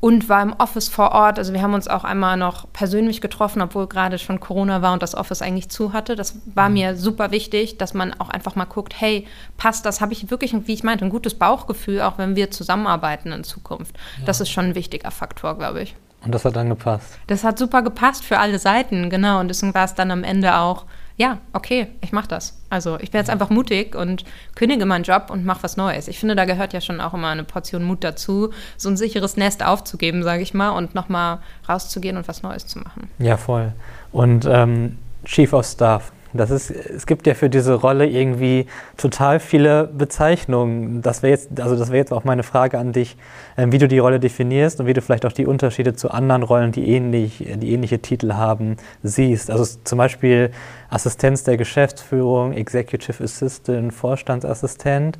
[0.00, 1.38] und war im Office vor Ort.
[1.38, 5.02] Also wir haben uns auch einmal noch persönlich getroffen, obwohl gerade schon Corona war und
[5.02, 6.16] das Office eigentlich zu hatte.
[6.16, 6.74] Das war mhm.
[6.74, 10.00] mir super wichtig, dass man auch einfach mal guckt, hey, passt das?
[10.00, 13.96] Habe ich wirklich, wie ich meinte, ein gutes Bauchgefühl, auch wenn wir zusammenarbeiten in Zukunft.
[14.18, 14.26] Ja.
[14.26, 15.96] Das ist schon ein wichtiger Faktor, glaube ich.
[16.24, 17.18] Und das hat dann gepasst.
[17.28, 19.40] Das hat super gepasst für alle Seiten, genau.
[19.40, 20.84] Und deswegen war es dann am Ende auch
[21.16, 22.58] ja, okay, ich mache das.
[22.68, 24.24] Also ich bin jetzt einfach mutig und
[24.54, 26.08] kündige meinen Job und mache was Neues.
[26.08, 29.36] Ich finde, da gehört ja schon auch immer eine Portion Mut dazu, so ein sicheres
[29.36, 33.08] Nest aufzugeben, sage ich mal, und nochmal rauszugehen und was Neues zu machen.
[33.18, 33.72] Ja, voll.
[34.12, 39.40] Und ähm, Chief of Staff, das ist, es gibt ja für diese Rolle irgendwie total
[39.40, 41.02] viele Bezeichnungen.
[41.02, 43.16] Das wäre jetzt, also das wäre jetzt auch meine Frage an dich,
[43.56, 46.42] äh, wie du die Rolle definierst und wie du vielleicht auch die Unterschiede zu anderen
[46.42, 49.50] Rollen, die ähnlich, die ähnliche Titel haben, siehst.
[49.50, 50.50] Also zum Beispiel
[50.88, 55.18] Assistenz der Geschäftsführung, Executive Assistant, Vorstandsassistent.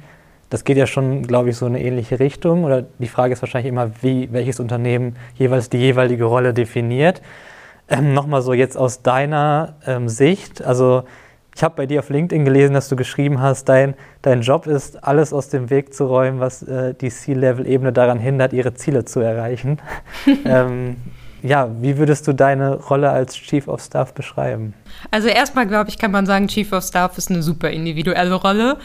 [0.48, 2.64] Das geht ja schon, glaube ich, so in eine ähnliche Richtung.
[2.64, 7.20] Oder die Frage ist wahrscheinlich immer, wie welches Unternehmen jeweils die jeweilige Rolle definiert.
[7.88, 11.05] Ähm, Nochmal so jetzt aus deiner ähm, Sicht, also
[11.57, 15.03] ich habe bei dir auf LinkedIn gelesen, dass du geschrieben hast, dein, dein Job ist,
[15.03, 19.20] alles aus dem Weg zu räumen, was äh, die C-Level-Ebene daran hindert, ihre Ziele zu
[19.20, 19.81] erreichen.
[20.44, 20.96] ähm,
[21.42, 24.75] ja, wie würdest du deine Rolle als Chief of Staff beschreiben?
[25.11, 28.77] Also erstmal, glaube ich, kann man sagen, Chief of Staff ist eine super individuelle Rolle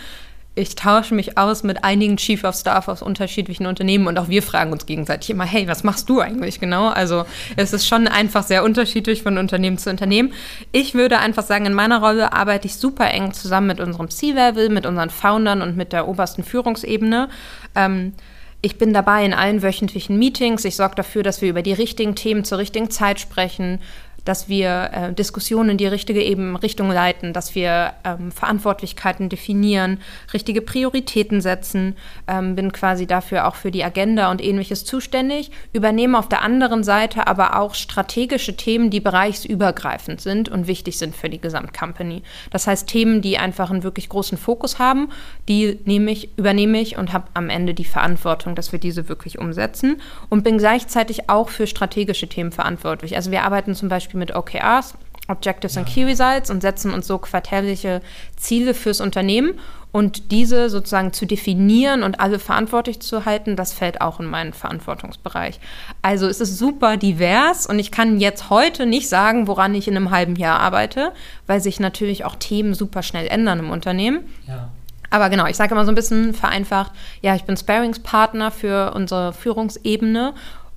[0.53, 4.43] ich tausche mich aus mit einigen Chief of Staff aus unterschiedlichen Unternehmen und auch wir
[4.43, 6.89] fragen uns gegenseitig immer, hey, was machst du eigentlich genau?
[6.89, 10.33] Also es ist schon einfach sehr unterschiedlich von Unternehmen zu Unternehmen.
[10.73, 14.69] Ich würde einfach sagen, in meiner Rolle arbeite ich super eng zusammen mit unserem C-Level,
[14.69, 17.29] mit unseren Foundern und mit der obersten Führungsebene.
[17.75, 18.13] Ähm,
[18.61, 20.65] ich bin dabei in allen wöchentlichen Meetings.
[20.65, 23.79] Ich sorge dafür, dass wir über die richtigen Themen zur richtigen Zeit sprechen
[24.25, 29.99] dass wir äh, Diskussionen in die richtige eben Richtung leiten, dass wir ähm, Verantwortlichkeiten definieren,
[30.34, 31.95] richtige Prioritäten setzen,
[32.27, 36.84] ähm, bin quasi dafür auch für die Agenda und ähnliches zuständig, übernehme auf der anderen
[36.84, 42.23] Seite aber auch strategische Themen, die bereichsübergreifend sind und wichtig sind für die Gesamtcompany.
[42.51, 45.10] Das heißt Themen, die einfach einen wirklich großen Fokus haben,
[45.47, 49.39] die nehme ich, übernehme ich und habe am Ende die Verantwortung, dass wir diese wirklich
[49.39, 53.15] umsetzen und bin gleichzeitig auch für strategische Themen verantwortlich.
[53.15, 54.95] Also wir arbeiten zum Beispiel Beispiel mit OKRs,
[55.28, 58.02] Objectives and Key Results und setzen uns so quartärliche
[58.36, 59.54] Ziele fürs Unternehmen.
[59.93, 64.54] Und diese sozusagen zu definieren und alle verantwortlich zu halten, das fällt auch in meinen
[64.54, 65.60] Verantwortungsbereich.
[66.02, 69.97] Also es ist super divers und ich kann jetzt heute nicht sagen, woran ich in
[69.97, 71.12] einem halben Jahr arbeite,
[71.45, 74.21] weil sich natürlich auch Themen super schnell ändern im Unternehmen.
[74.47, 74.69] Ja.
[75.10, 79.34] Aber genau, ich sage immer so ein bisschen vereinfacht, ja, ich bin Sparingspartner für unsere
[79.34, 80.34] Führungsebene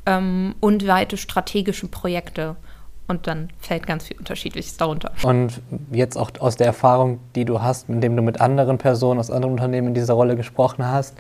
[0.06, 2.56] ähm, und leite strategische Projekte
[3.06, 5.12] und dann fällt ganz viel Unterschiedliches darunter.
[5.22, 5.60] Und
[5.92, 9.52] jetzt auch aus der Erfahrung, die du hast, indem du mit anderen Personen aus anderen
[9.52, 11.16] Unternehmen in dieser Rolle gesprochen hast,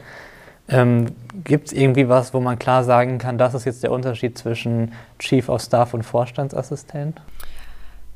[0.68, 1.06] ähm,
[1.44, 4.92] gibt es irgendwie was, wo man klar sagen kann, das ist jetzt der Unterschied zwischen
[5.18, 7.20] Chief of Staff und Vorstandsassistent?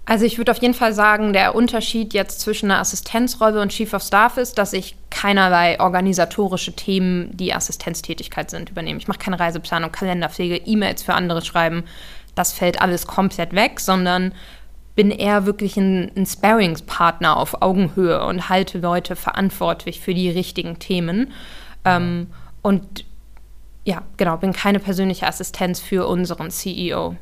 [0.06, 3.92] Also ich würde auf jeden Fall sagen, der Unterschied jetzt zwischen einer Assistenzrolle und Chief
[3.92, 8.98] of Staff ist, dass ich keinerlei organisatorische Themen, die Assistenztätigkeit sind, übernehme.
[8.98, 11.84] Ich mache keine Reiseplanung, Kalenderpflege, E-Mails für andere schreiben,
[12.38, 14.32] das fällt alles komplett weg, sondern
[14.94, 20.78] bin eher wirklich ein, ein Sparringspartner auf Augenhöhe und halte Leute verantwortlich für die richtigen
[20.78, 21.32] Themen.
[21.84, 22.28] Ähm,
[22.62, 23.04] und
[23.84, 27.16] ja, genau, bin keine persönliche Assistenz für unseren CEO.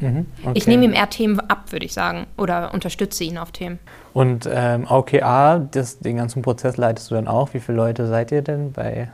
[0.00, 0.52] Mhm, okay.
[0.54, 3.78] Ich nehme ihm eher Themen ab, würde ich sagen, oder unterstütze ihn auf Themen.
[4.12, 7.54] Und ähm, OKA, das, den ganzen Prozess leitest du dann auch.
[7.54, 9.08] Wie viele Leute seid ihr denn bei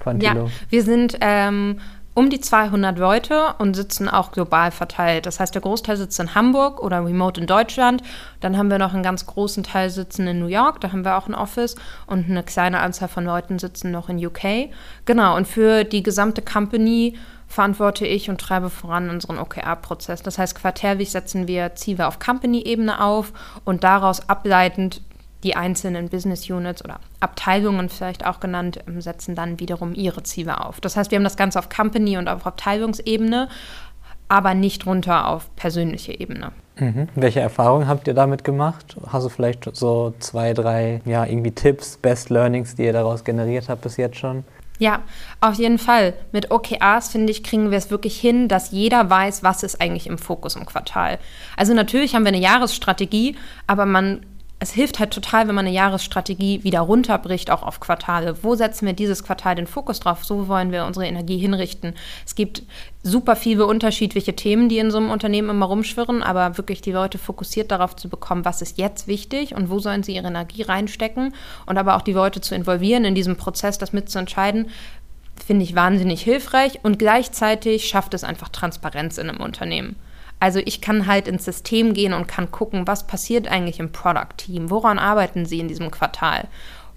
[0.00, 0.46] Quantilo?
[0.46, 1.78] Ja, wir sind ähm,
[2.20, 5.24] um die 200 Leute und sitzen auch global verteilt.
[5.24, 8.02] Das heißt, der Großteil sitzt in Hamburg oder remote in Deutschland.
[8.40, 11.16] Dann haben wir noch einen ganz großen Teil sitzen in New York, da haben wir
[11.16, 14.68] auch ein Office und eine kleine Anzahl von Leuten sitzen noch in UK.
[15.06, 20.22] Genau, und für die gesamte Company verantworte ich und treibe voran unseren OKR-Prozess.
[20.22, 23.32] Das heißt, quartärlich setzen wir Ziele auf Company-Ebene auf
[23.64, 25.00] und daraus ableitend
[25.42, 30.64] die einzelnen Business Units oder Abteilungen vielleicht auch genannt, ähm, setzen dann wiederum ihre Ziele
[30.64, 30.80] auf.
[30.80, 33.48] Das heißt, wir haben das Ganze auf Company und auf Abteilungsebene,
[34.28, 36.52] aber nicht runter auf persönliche Ebene.
[36.78, 37.08] Mhm.
[37.14, 38.96] Welche Erfahrungen habt ihr damit gemacht?
[39.08, 43.68] Hast du vielleicht so zwei, drei, ja, irgendwie Tipps, Best Learnings, die ihr daraus generiert
[43.68, 44.44] habt bis jetzt schon?
[44.78, 45.00] Ja,
[45.42, 46.14] auf jeden Fall.
[46.32, 50.06] Mit OKRs, finde ich, kriegen wir es wirklich hin, dass jeder weiß, was ist eigentlich
[50.06, 51.18] im Fokus im Quartal.
[51.54, 54.24] Also natürlich haben wir eine Jahresstrategie, aber man
[54.62, 58.44] es hilft halt total, wenn man eine Jahresstrategie wieder runterbricht, auch auf Quartale.
[58.44, 60.22] Wo setzen wir dieses Quartal den Fokus drauf?
[60.22, 61.94] So wollen wir unsere Energie hinrichten.
[62.26, 62.62] Es gibt
[63.02, 67.16] super viele unterschiedliche Themen, die in so einem Unternehmen immer rumschwirren, aber wirklich die Leute
[67.16, 71.34] fokussiert darauf zu bekommen, was ist jetzt wichtig und wo sollen sie ihre Energie reinstecken
[71.64, 74.68] und aber auch die Leute zu involvieren in diesem Prozess, das mitzuentscheiden,
[75.42, 79.96] finde ich wahnsinnig hilfreich und gleichzeitig schafft es einfach Transparenz in einem Unternehmen.
[80.40, 84.70] Also ich kann halt ins System gehen und kann gucken, was passiert eigentlich im Product-Team,
[84.70, 86.48] woran arbeiten sie in diesem Quartal.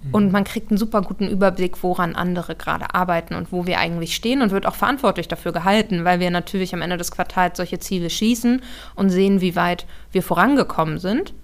[0.02, 0.14] Mhm.
[0.14, 4.14] Und man kriegt einen super guten Überblick, woran andere gerade arbeiten und wo wir eigentlich
[4.14, 7.78] stehen und wird auch verantwortlich dafür gehalten, weil wir natürlich am Ende des Quartals solche
[7.78, 8.62] Ziele schießen
[8.94, 11.34] und sehen, wie weit wir vorangekommen sind.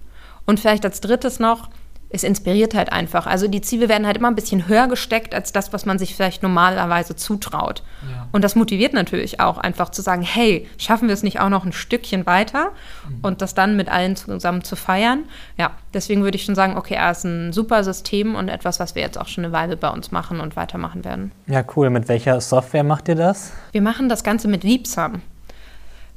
[0.45, 1.69] Und vielleicht als drittes noch,
[2.11, 3.25] es inspiriert halt einfach.
[3.25, 6.15] Also die Ziele werden halt immer ein bisschen höher gesteckt als das, was man sich
[6.15, 7.83] vielleicht normalerweise zutraut.
[8.09, 8.27] Ja.
[8.31, 11.65] Und das motiviert natürlich auch einfach zu sagen, hey, schaffen wir es nicht auch noch
[11.65, 12.71] ein Stückchen weiter
[13.07, 13.19] mhm.
[13.21, 15.23] und das dann mit allen zusammen zu feiern.
[15.57, 18.95] Ja, deswegen würde ich schon sagen, okay, er ist ein super System und etwas, was
[18.95, 21.31] wir jetzt auch schon eine Weile bei uns machen und weitermachen werden.
[21.47, 21.89] Ja, cool.
[21.89, 23.53] Mit welcher Software macht ihr das?
[23.71, 25.21] Wir machen das Ganze mit Liebsam.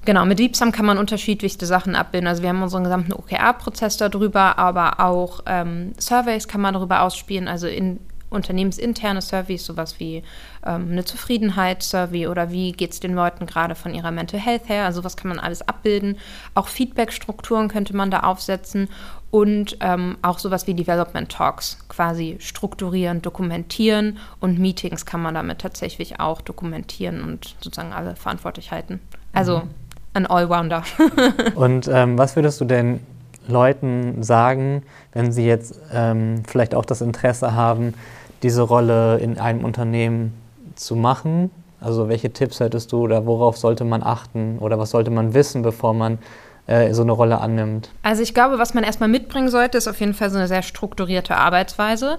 [0.05, 2.29] Genau, mit Liebsam kann man unterschiedlichste Sachen abbilden.
[2.29, 7.49] Also wir haben unseren gesamten OKR-Prozess darüber, aber auch ähm, Surveys kann man darüber ausspielen,
[7.49, 10.23] also in unternehmensinterne Surveys, sowas wie
[10.67, 14.85] ähm, eine Zufriedenheitssurvey oder wie geht es den Leuten gerade von ihrer Mental Health her.
[14.85, 16.17] Also was kann man alles abbilden.
[16.55, 18.89] Auch Feedback-Strukturen könnte man da aufsetzen
[19.31, 25.61] und ähm, auch sowas wie Development Talks quasi strukturieren, dokumentieren und Meetings kann man damit
[25.61, 29.01] tatsächlich auch dokumentieren und sozusagen alle verantwortlich halten.
[29.33, 29.84] Also mhm
[30.15, 30.83] ein Allrounder.
[31.55, 33.01] Und ähm, was würdest du denn
[33.47, 37.95] Leuten sagen, wenn sie jetzt ähm, vielleicht auch das Interesse haben,
[38.43, 40.33] diese Rolle in einem Unternehmen
[40.77, 41.51] zu machen?
[41.81, 45.61] Also welche Tipps hättest du oder worauf sollte man achten oder was sollte man wissen,
[45.63, 46.19] bevor man
[46.67, 47.91] äh, so eine Rolle annimmt?
[48.03, 50.63] Also ich glaube, was man erstmal mitbringen sollte, ist auf jeden Fall so eine sehr
[50.63, 52.19] strukturierte Arbeitsweise,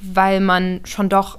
[0.00, 1.38] weil man schon doch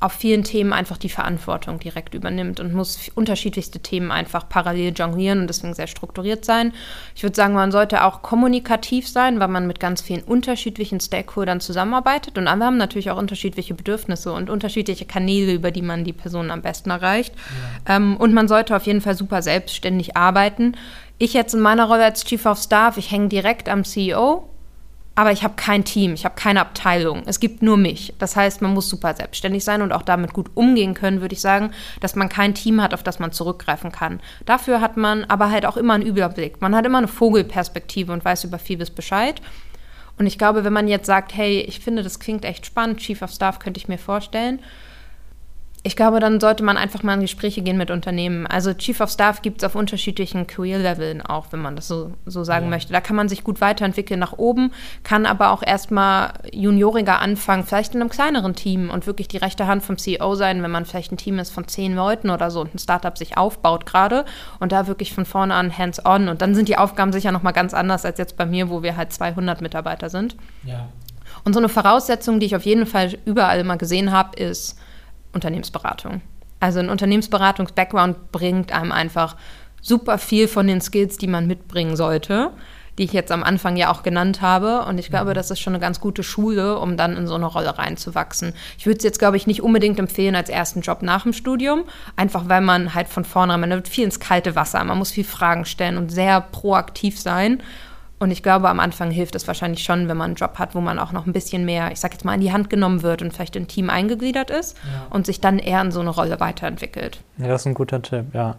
[0.00, 5.40] auf vielen Themen einfach die Verantwortung direkt übernimmt und muss unterschiedlichste Themen einfach parallel jonglieren
[5.40, 6.72] und deswegen sehr strukturiert sein.
[7.14, 11.60] Ich würde sagen, man sollte auch kommunikativ sein, weil man mit ganz vielen unterschiedlichen Stakeholdern
[11.60, 16.12] zusammenarbeitet und alle haben natürlich auch unterschiedliche Bedürfnisse und unterschiedliche Kanäle, über die man die
[16.12, 17.34] Personen am besten erreicht.
[17.86, 17.96] Ja.
[17.96, 20.76] Ähm, und man sollte auf jeden Fall super selbstständig arbeiten.
[21.18, 24.48] Ich jetzt in meiner Rolle als Chief of Staff, ich hänge direkt am CEO
[25.16, 27.22] aber ich habe kein Team, ich habe keine Abteilung.
[27.26, 28.14] Es gibt nur mich.
[28.18, 31.40] Das heißt, man muss super selbstständig sein und auch damit gut umgehen können, würde ich
[31.40, 34.20] sagen, dass man kein Team hat, auf das man zurückgreifen kann.
[34.44, 36.60] Dafür hat man aber halt auch immer einen Überblick.
[36.60, 39.40] Man hat immer eine Vogelperspektive und weiß über vieles Bescheid.
[40.18, 43.20] Und ich glaube, wenn man jetzt sagt, hey, ich finde, das klingt echt spannend, Chief
[43.22, 44.60] of Staff könnte ich mir vorstellen,
[45.86, 48.46] ich glaube, dann sollte man einfach mal in Gespräche gehen mit Unternehmen.
[48.46, 52.42] Also Chief of Staff gibt es auf unterschiedlichen Career-Leveln auch, wenn man das so, so
[52.42, 52.70] sagen ja.
[52.70, 52.94] möchte.
[52.94, 57.94] Da kann man sich gut weiterentwickeln nach oben, kann aber auch erstmal junioriger anfangen, vielleicht
[57.94, 61.12] in einem kleineren Team und wirklich die rechte Hand vom CEO sein, wenn man vielleicht
[61.12, 64.24] ein Team ist von zehn Leuten oder so und ein Startup sich aufbaut gerade
[64.60, 66.30] und da wirklich von vorne an hands-on.
[66.30, 68.96] Und dann sind die Aufgaben sicher nochmal ganz anders als jetzt bei mir, wo wir
[68.96, 70.34] halt 200 Mitarbeiter sind.
[70.62, 70.88] Ja.
[71.44, 74.78] Und so eine Voraussetzung, die ich auf jeden Fall überall immer gesehen habe, ist,
[75.34, 76.20] Unternehmensberatung.
[76.60, 79.36] Also ein Unternehmensberatungs-Background bringt einem einfach
[79.82, 82.50] super viel von den Skills, die man mitbringen sollte,
[82.96, 84.84] die ich jetzt am Anfang ja auch genannt habe.
[84.86, 85.34] Und ich glaube, mhm.
[85.34, 88.54] das ist schon eine ganz gute Schule, um dann in so eine Rolle reinzuwachsen.
[88.78, 91.84] Ich würde es jetzt, glaube ich, nicht unbedingt empfehlen als ersten Job nach dem Studium,
[92.16, 95.24] einfach weil man halt von vornherein, man wird viel ins kalte Wasser, man muss viel
[95.24, 97.62] Fragen stellen und sehr proaktiv sein.
[98.24, 100.80] Und ich glaube, am Anfang hilft es wahrscheinlich schon, wenn man einen Job hat, wo
[100.80, 103.20] man auch noch ein bisschen mehr, ich sag jetzt mal, in die Hand genommen wird
[103.20, 105.14] und vielleicht in ein Team eingegliedert ist ja.
[105.14, 107.20] und sich dann eher in so eine Rolle weiterentwickelt.
[107.36, 108.56] Ja, das ist ein guter Tipp, ja.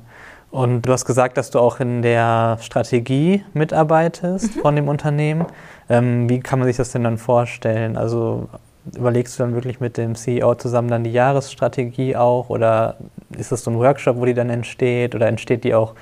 [0.51, 4.59] Und du hast gesagt, dass du auch in der Strategie mitarbeitest mhm.
[4.61, 5.47] von dem Unternehmen.
[5.89, 7.97] Ähm, wie kann man sich das denn dann vorstellen?
[7.97, 8.47] Also
[8.95, 12.97] überlegst du dann wirklich mit dem CEO zusammen dann die Jahresstrategie auch oder
[13.35, 15.95] ist das so ein Workshop, wo die dann entsteht oder entsteht die auch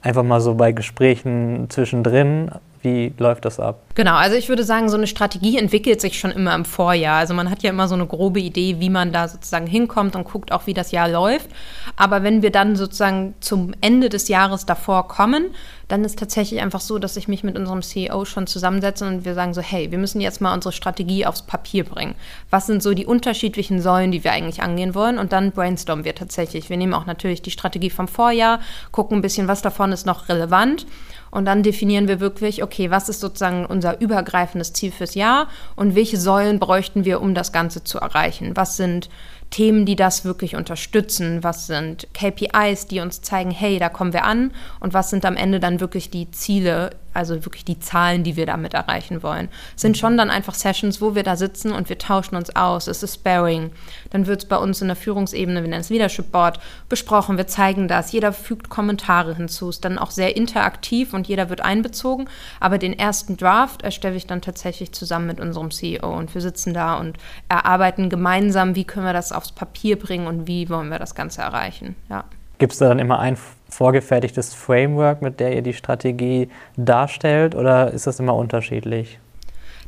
[0.00, 2.50] einfach mal so bei Gesprächen zwischendrin?
[2.82, 3.82] Wie läuft das ab?
[3.94, 7.18] Genau, also ich würde sagen, so eine Strategie entwickelt sich schon immer im Vorjahr.
[7.18, 10.24] Also man hat ja immer so eine grobe Idee, wie man da sozusagen hinkommt und
[10.24, 11.50] guckt auch, wie das Jahr läuft.
[11.96, 15.50] Aber wenn wir dann sozusagen zum Ende des Jahres davor kommen,
[15.88, 19.34] dann ist tatsächlich einfach so, dass ich mich mit unserem CEO schon zusammensetze und wir
[19.34, 22.14] sagen so, hey, wir müssen jetzt mal unsere Strategie aufs Papier bringen.
[22.48, 25.18] Was sind so die unterschiedlichen Säulen, die wir eigentlich angehen wollen?
[25.18, 26.70] Und dann brainstormen wir tatsächlich.
[26.70, 28.60] Wir nehmen auch natürlich die Strategie vom Vorjahr,
[28.92, 30.86] gucken ein bisschen, was davon ist noch relevant
[31.30, 35.94] und dann definieren wir wirklich, okay, was ist sozusagen unser übergreifendes Ziel fürs Jahr und
[35.94, 38.56] welche Säulen bräuchten wir, um das Ganze zu erreichen?
[38.56, 39.08] Was sind
[39.50, 41.42] Themen, die das wirklich unterstützen?
[41.42, 44.52] Was sind KPIs, die uns zeigen, hey, da kommen wir an?
[44.78, 48.46] Und was sind am Ende dann wirklich die Ziele, also wirklich die Zahlen, die wir
[48.46, 49.48] damit erreichen wollen?
[49.76, 52.86] Sind schon dann einfach Sessions, wo wir da sitzen und wir tauschen uns aus.
[52.86, 53.70] Es ist Sparring.
[54.10, 57.36] Dann wird es bei uns in der Führungsebene, wir nennen es Leadership Board, besprochen.
[57.36, 58.12] Wir zeigen das.
[58.12, 59.68] Jeder fügt Kommentare hinzu.
[59.68, 62.28] Ist dann auch sehr interaktiv und jeder wird einbezogen.
[62.60, 66.74] Aber den ersten Draft erstelle ich dann tatsächlich zusammen mit unserem CEO und wir sitzen
[66.74, 67.18] da und
[67.48, 71.42] erarbeiten gemeinsam, wie können wir das aufs Papier bringen und wie wollen wir das Ganze
[71.42, 71.96] erreichen.
[72.08, 72.24] Ja.
[72.58, 73.38] Gibt es da dann immer ein
[73.70, 79.18] vorgefertigtes Framework, mit der ihr die Strategie darstellt oder ist das immer unterschiedlich?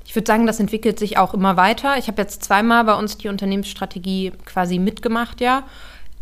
[0.05, 1.97] Ich würde sagen, das entwickelt sich auch immer weiter.
[1.99, 5.65] Ich habe jetzt zweimal bei uns die Unternehmensstrategie quasi mitgemacht, ja.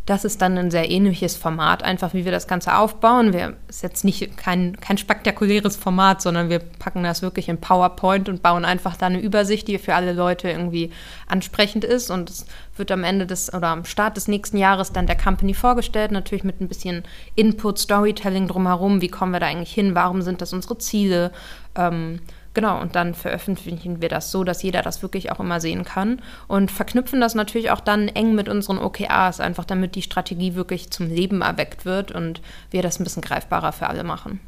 [0.07, 3.33] Das ist dann ein sehr ähnliches Format, einfach wie wir das Ganze aufbauen.
[3.33, 8.29] Wir ist jetzt nicht kein, kein spektakuläres Format, sondern wir packen das wirklich in PowerPoint
[8.29, 10.91] und bauen einfach da eine Übersicht, die für alle Leute irgendwie
[11.29, 12.11] ansprechend ist.
[12.11, 15.55] Und es wird am Ende des oder am Start des nächsten Jahres dann der Company
[15.55, 17.05] vorgestellt, natürlich mit ein bisschen
[17.37, 19.03] Input, Storytelling drumherum.
[19.03, 19.95] Wie kommen wir da eigentlich hin?
[19.95, 21.31] Warum sind das unsere Ziele?
[21.77, 22.21] Ähm,
[22.53, 26.21] Genau, und dann veröffentlichen wir das so, dass jeder das wirklich auch immer sehen kann
[26.49, 30.91] und verknüpfen das natürlich auch dann eng mit unseren OKRs, einfach damit die Strategie wirklich
[30.91, 34.41] zum Leben erweckt wird und wir das ein bisschen greifbarer für alle machen.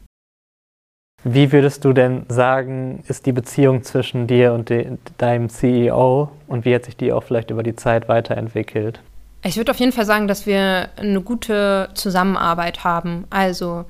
[1.24, 6.64] Wie würdest du denn sagen, ist die Beziehung zwischen dir und de deinem CEO und
[6.64, 9.00] wie hat sich die auch vielleicht über die Zeit weiterentwickelt?
[9.44, 13.24] Ich würde auf jeden Fall sagen, dass wir eine gute Zusammenarbeit haben.
[13.30, 13.84] Also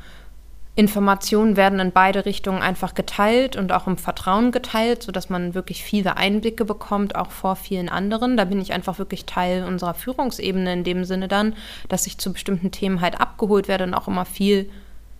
[0.74, 5.84] Informationen werden in beide Richtungen einfach geteilt und auch im Vertrauen geteilt, sodass man wirklich
[5.84, 8.38] viele Einblicke bekommt, auch vor vielen anderen.
[8.38, 11.54] Da bin ich einfach wirklich Teil unserer Führungsebene in dem Sinne dann,
[11.90, 14.70] dass ich zu bestimmten Themen halt abgeholt werde und auch immer viel,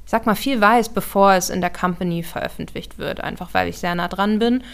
[0.06, 3.94] sag mal, viel weiß, bevor es in der Company veröffentlicht wird, einfach weil ich sehr
[3.94, 4.64] nah dran bin.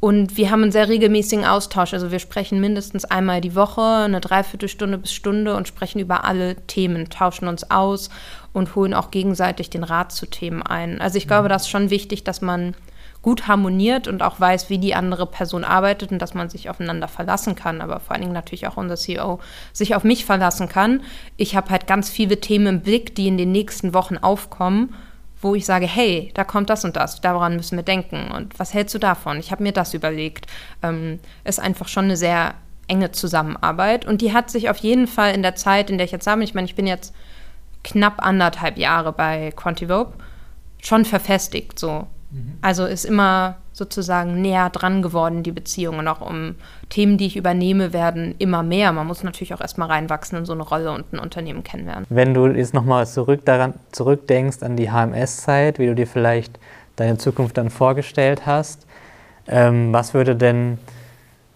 [0.00, 1.92] Und wir haben einen sehr regelmäßigen Austausch.
[1.92, 6.56] Also wir sprechen mindestens einmal die Woche, eine Dreiviertelstunde bis Stunde und sprechen über alle
[6.66, 8.08] Themen, tauschen uns aus
[8.54, 11.02] und holen auch gegenseitig den Rat zu Themen ein.
[11.02, 11.50] Also ich glaube, mhm.
[11.50, 12.74] das ist schon wichtig, dass man
[13.20, 17.06] gut harmoniert und auch weiß, wie die andere Person arbeitet und dass man sich aufeinander
[17.06, 19.40] verlassen kann, aber vor allen Dingen natürlich auch unser CEO
[19.74, 21.02] sich auf mich verlassen kann.
[21.36, 24.94] Ich habe halt ganz viele Themen im Blick, die in den nächsten Wochen aufkommen
[25.40, 28.30] wo ich sage, hey, da kommt das und das, daran müssen wir denken.
[28.30, 29.38] Und was hältst du davon?
[29.38, 30.46] Ich habe mir das überlegt.
[30.82, 32.54] Ähm, ist einfach schon eine sehr
[32.88, 34.04] enge Zusammenarbeit.
[34.04, 36.44] Und die hat sich auf jeden Fall in der Zeit, in der ich jetzt habe,
[36.44, 37.14] ich meine, ich bin jetzt
[37.82, 40.12] knapp anderthalb Jahre bei Quantivope,
[40.82, 42.06] schon verfestigt so.
[42.30, 42.58] Mhm.
[42.60, 46.06] Also ist immer sozusagen näher dran geworden, die Beziehungen.
[46.08, 46.56] auch um
[46.90, 48.92] Themen, die ich übernehme, werden immer mehr.
[48.92, 52.04] Man muss natürlich auch erstmal reinwachsen in so eine Rolle und ein Unternehmen kennenlernen.
[52.10, 56.58] Wenn du jetzt nochmal zurück daran zurückdenkst an die HMS-Zeit, wie du dir vielleicht
[56.96, 58.86] deine Zukunft dann vorgestellt hast,
[59.48, 60.78] ähm, was würde denn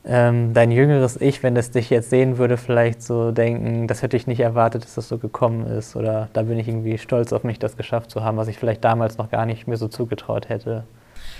[0.06, 4.16] ähm, dein jüngeres Ich, wenn es dich jetzt sehen würde, vielleicht so denken, das hätte
[4.16, 7.44] ich nicht erwartet, dass das so gekommen ist oder da bin ich irgendwie stolz auf
[7.44, 10.48] mich, das geschafft zu haben, was ich vielleicht damals noch gar nicht mir so zugetraut
[10.48, 10.84] hätte?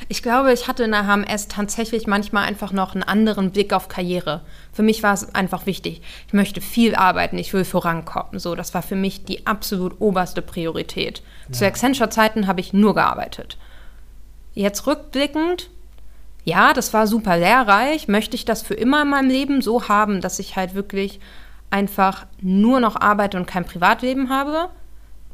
[0.08, 3.88] Ich glaube, ich hatte in der HMS tatsächlich manchmal einfach noch einen anderen Blick auf
[3.88, 4.42] Karriere.
[4.72, 6.02] Für mich war es einfach wichtig.
[6.26, 8.38] Ich möchte viel arbeiten, ich will vorankommen.
[8.38, 11.22] So, das war für mich die absolut oberste Priorität.
[11.48, 11.52] Ja.
[11.52, 13.56] Zu Accenture-Zeiten habe ich nur gearbeitet.
[14.54, 15.70] Jetzt rückblickend,
[16.44, 18.06] ja, das war super lehrreich.
[18.06, 21.18] Möchte ich das für immer in meinem Leben so haben, dass ich halt wirklich
[21.70, 24.68] einfach nur noch arbeite und kein Privatleben habe?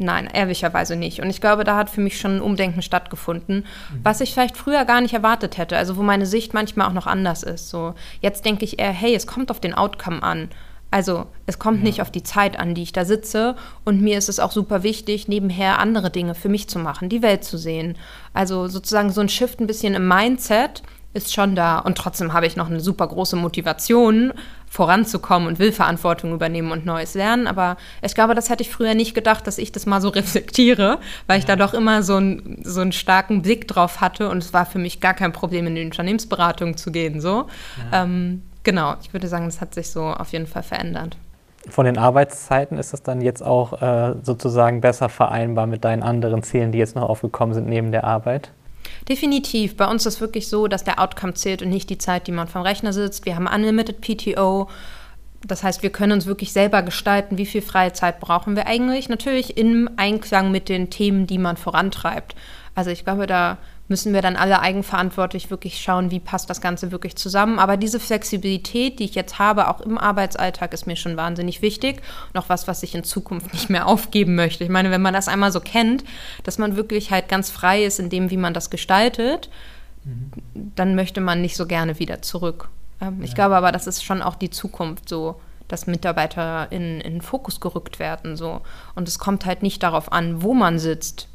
[0.02, 1.20] Nein, ehrlicherweise nicht.
[1.20, 3.66] Und ich glaube, da hat für mich schon ein Umdenken stattgefunden,
[4.02, 5.76] was ich vielleicht früher gar nicht erwartet hätte.
[5.76, 7.68] Also wo meine Sicht manchmal auch noch anders ist.
[7.68, 10.48] So jetzt denke ich eher, hey, es kommt auf den Outcome an.
[10.90, 11.84] Also es kommt ja.
[11.84, 13.56] nicht auf die Zeit an, die ich da sitze.
[13.84, 17.20] Und mir ist es auch super wichtig, nebenher andere Dinge für mich zu machen, die
[17.20, 17.98] Welt zu sehen.
[18.32, 20.82] Also sozusagen so ein Shift ein bisschen im Mindset
[21.12, 21.78] ist schon da.
[21.78, 24.32] Und trotzdem habe ich noch eine super große Motivation,
[24.70, 27.48] voranzukommen und will Verantwortung übernehmen und Neues lernen.
[27.48, 30.98] Aber ich glaube, das hätte ich früher nicht gedacht, dass ich das mal so reflektiere,
[31.26, 34.30] weil ich da doch immer so, ein, so einen starken Blick drauf hatte.
[34.30, 37.20] Und es war für mich gar kein Problem, in die Unternehmensberatung zu gehen.
[37.20, 37.48] So.
[37.90, 38.04] Ja.
[38.04, 41.16] Ähm, genau, ich würde sagen, das hat sich so auf jeden Fall verändert.
[41.68, 46.44] von den Arbeitszeiten ist das dann jetzt auch äh, sozusagen besser vereinbar mit deinen anderen
[46.44, 48.52] Zielen, die jetzt noch aufgekommen sind neben der Arbeit?
[49.08, 49.76] Definitiv.
[49.76, 52.48] Bei uns ist wirklich so, dass der Outcome zählt und nicht die Zeit, die man
[52.48, 53.26] vom Rechner sitzt.
[53.26, 54.68] Wir haben Unlimited PTO.
[55.46, 59.08] Das heißt, wir können uns wirklich selber gestalten, wie viel freie Zeit brauchen wir eigentlich.
[59.08, 62.34] Natürlich im Einklang mit den Themen, die man vorantreibt.
[62.74, 63.58] Also ich glaube, da
[63.90, 67.58] müssen wir dann alle eigenverantwortlich wirklich schauen, wie passt das Ganze wirklich zusammen.
[67.58, 72.00] Aber diese Flexibilität, die ich jetzt habe, auch im Arbeitsalltag, ist mir schon wahnsinnig wichtig.
[72.32, 74.64] Noch was, was ich in Zukunft nicht mehr aufgeben möchte.
[74.64, 76.04] Ich meine, wenn man das einmal so kennt,
[76.44, 79.50] dass man wirklich halt ganz frei ist in dem, wie man das gestaltet,
[80.04, 80.30] mhm.
[80.76, 82.68] dann möchte man nicht so gerne wieder zurück.
[83.00, 83.24] Ähm, ja.
[83.24, 87.20] Ich glaube aber, das ist schon auch die Zukunft so dass Mitarbeiter in, in den
[87.22, 88.36] Fokus gerückt werden.
[88.36, 88.60] So.
[88.96, 91.28] Und es kommt halt nicht darauf an, wo man sitzt,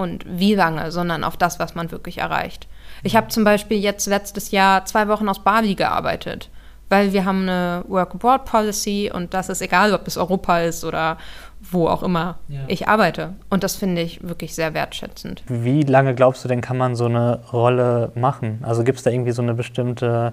[0.00, 2.66] und wie lange, sondern auf das, was man wirklich erreicht.
[3.02, 6.48] Ich habe zum Beispiel jetzt letztes Jahr zwei Wochen aus Bali gearbeitet,
[6.88, 10.84] weil wir haben eine Work Abroad Policy und das ist egal, ob es Europa ist
[10.84, 11.18] oder
[11.60, 12.60] wo auch immer ja.
[12.66, 13.34] ich arbeite.
[13.50, 15.42] Und das finde ich wirklich sehr wertschätzend.
[15.46, 18.60] Wie lange glaubst du denn, kann man so eine Rolle machen?
[18.62, 20.32] Also gibt es da irgendwie so eine bestimmte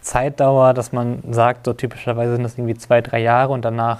[0.00, 3.98] Zeitdauer, dass man sagt, so typischerweise sind das irgendwie zwei, drei Jahre und danach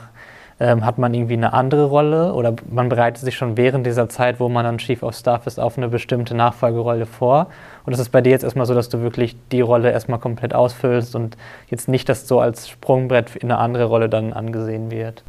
[0.61, 4.41] ähm, hat man irgendwie eine andere Rolle oder man bereitet sich schon während dieser Zeit,
[4.41, 7.49] wo man dann Chief of Staff ist, auf eine bestimmte Nachfolgerolle vor?
[7.87, 10.55] Und es ist bei dir jetzt erstmal so, dass du wirklich die Rolle erstmal komplett
[10.55, 11.37] ausfüllst und
[11.69, 15.23] jetzt nicht das so als Sprungbrett in eine andere Rolle dann angesehen wird?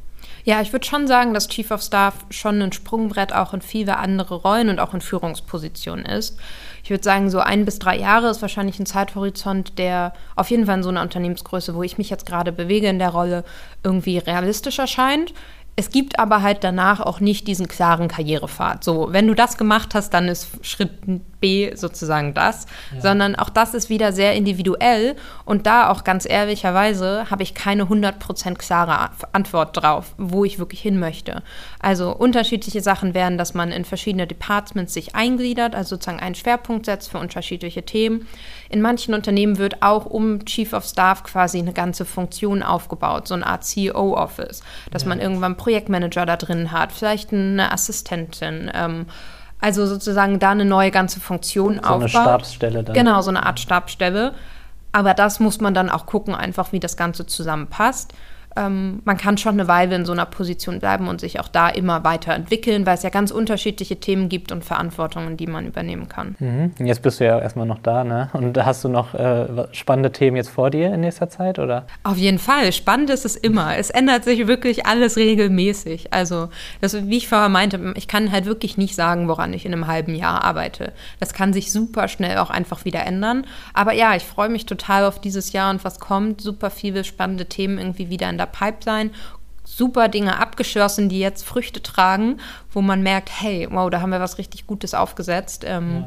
[0.44, 3.98] Ja, ich würde schon sagen, dass Chief of Staff schon ein Sprungbrett auch in viele
[3.98, 6.40] andere Rollen und auch in Führungspositionen ist.
[6.84, 10.66] Ich würde sagen, so ein bis drei Jahre ist wahrscheinlich ein Zeithorizont, der auf jeden
[10.66, 13.44] Fall in so einer Unternehmensgröße, wo ich mich jetzt gerade bewege in der Rolle,
[13.84, 15.34] irgendwie realistisch erscheint.
[15.80, 18.84] Es gibt aber halt danach auch nicht diesen klaren Karrierepfad.
[18.84, 20.92] So, wenn du das gemacht hast, dann ist Schritt
[21.40, 23.00] B sozusagen das, ja.
[23.00, 25.16] sondern auch das ist wieder sehr individuell
[25.46, 30.82] und da auch ganz ehrlicherweise habe ich keine 100% klare Antwort drauf, wo ich wirklich
[30.82, 31.44] hin möchte.
[31.80, 36.88] Also unterschiedliche Sachen wären, dass man in verschiedene Departments sich eingliedert, also sozusagen einen Schwerpunkt
[36.88, 38.28] setzt für unterschiedliche Themen.
[38.70, 43.34] In manchen Unternehmen wird auch um Chief of Staff quasi eine ganze Funktion aufgebaut, so
[43.34, 44.62] eine Art CEO-Office,
[44.92, 45.10] dass ja.
[45.10, 48.70] man irgendwann Projektmanager da drin hat, vielleicht eine Assistentin.
[48.74, 49.08] Ähm,
[49.60, 52.12] also sozusagen da eine neue ganze Funktion so aufbaut.
[52.12, 52.94] So eine Stabsstelle dann.
[52.94, 54.34] Genau, so eine Art Stabsstelle.
[54.92, 58.14] Aber das muss man dann auch gucken, einfach wie das Ganze zusammenpasst
[58.60, 61.70] ähm, man kann schon eine Weile in so einer Position bleiben und sich auch da
[61.70, 66.36] immer weiterentwickeln, weil es ja ganz unterschiedliche Themen gibt und Verantwortungen, die man übernehmen kann.
[66.40, 66.74] Mhm.
[66.86, 68.30] Jetzt bist du ja erstmal noch da, ne?
[68.34, 71.86] Und hast du noch äh, spannende Themen jetzt vor dir in nächster Zeit, oder?
[72.04, 72.72] Auf jeden Fall.
[72.74, 73.78] Spannend ist es immer.
[73.78, 76.14] Es ändert sich wirklich alles regelmäßig.
[76.14, 76.50] Also,
[76.82, 79.88] das, wie ich vorher meinte, ich kann halt wirklich nicht sagen, woran ich in einem
[79.88, 80.92] halben Jahr arbeite.
[81.20, 83.46] Das kann sich super schnell auch einfach wieder ändern.
[83.74, 86.42] Aber ja, ich freue mich total auf dieses Jahr und was kommt.
[86.42, 89.12] Super viele spannende Themen irgendwie wieder in der Pipeline
[89.64, 92.38] super Dinge abgeschossen, die jetzt Früchte tragen,
[92.72, 95.64] wo man merkt, hey, wow, da haben wir was richtig Gutes aufgesetzt.
[95.66, 96.06] Ähm,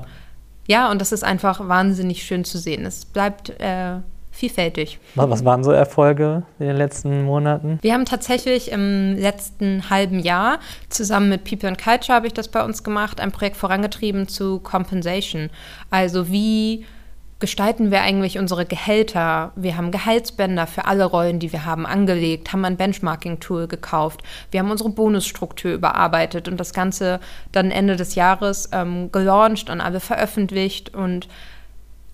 [0.66, 0.86] ja.
[0.86, 0.90] ja.
[0.90, 2.84] und das ist einfach wahnsinnig schön zu sehen.
[2.84, 4.00] Es bleibt äh,
[4.32, 4.98] vielfältig.
[5.14, 7.78] Was waren so Erfolge in den letzten Monaten?
[7.82, 12.48] Wir haben tatsächlich im letzten halben Jahr zusammen mit People and Culture habe ich das
[12.48, 15.50] bei uns gemacht, ein Projekt vorangetrieben zu Compensation.
[15.90, 16.84] Also wie
[17.42, 19.50] gestalten wir eigentlich unsere Gehälter?
[19.56, 24.22] Wir haben Gehaltsbänder für alle Rollen, die wir haben, angelegt, haben ein Benchmarking-Tool gekauft.
[24.52, 27.18] Wir haben unsere Bonusstruktur überarbeitet und das Ganze
[27.50, 30.94] dann Ende des Jahres ähm, gelauncht und alle veröffentlicht.
[30.94, 31.26] Und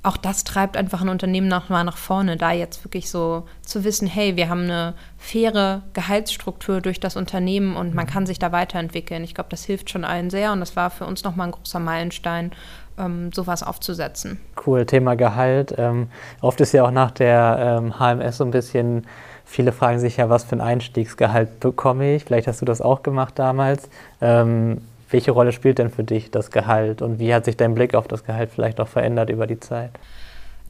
[0.02, 4.08] auch das treibt einfach ein Unternehmen nochmal nach vorne, da jetzt wirklich so zu wissen,
[4.08, 9.24] hey, wir haben eine faire Gehaltsstruktur durch das Unternehmen und man kann sich da weiterentwickeln.
[9.24, 11.80] Ich glaube, das hilft schon allen sehr und das war für uns nochmal ein großer
[11.80, 12.52] Meilenstein
[12.98, 14.38] ähm, sowas aufzusetzen.
[14.66, 15.74] Cool, Thema Gehalt.
[15.76, 16.08] Ähm,
[16.40, 19.06] oft ist ja auch nach der ähm, HMS so ein bisschen,
[19.44, 22.24] viele fragen sich ja, was für ein Einstiegsgehalt bekomme ich?
[22.24, 23.88] Vielleicht hast du das auch gemacht damals.
[24.20, 24.80] Ähm,
[25.10, 28.08] welche Rolle spielt denn für dich das Gehalt und wie hat sich dein Blick auf
[28.08, 29.90] das Gehalt vielleicht auch verändert über die Zeit?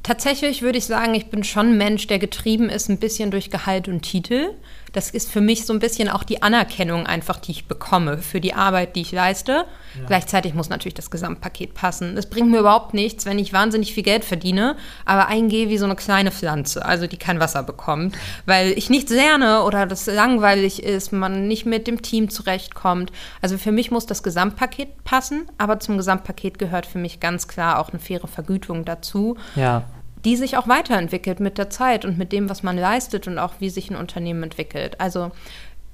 [0.03, 3.51] Tatsächlich würde ich sagen, ich bin schon ein Mensch, der getrieben ist ein bisschen durch
[3.51, 4.51] Gehalt und Titel.
[4.93, 8.41] Das ist für mich so ein bisschen auch die Anerkennung einfach, die ich bekomme für
[8.41, 9.65] die Arbeit, die ich leiste.
[9.99, 10.07] Ja.
[10.07, 12.17] Gleichzeitig muss natürlich das Gesamtpaket passen.
[12.17, 15.85] Es bringt mir überhaupt nichts, wenn ich wahnsinnig viel Geld verdiene, aber eingehe wie so
[15.85, 18.17] eine kleine Pflanze, also die kein Wasser bekommt,
[18.47, 23.13] weil ich nichts lerne oder das langweilig ist, man nicht mit dem Team zurechtkommt.
[23.43, 27.79] Also für mich muss das Gesamtpaket passen, aber zum Gesamtpaket gehört für mich ganz klar
[27.79, 29.37] auch eine faire Vergütung dazu.
[29.57, 29.85] Ja
[30.25, 33.55] die sich auch weiterentwickelt mit der Zeit und mit dem, was man leistet und auch
[33.59, 35.01] wie sich ein Unternehmen entwickelt.
[35.01, 35.31] Also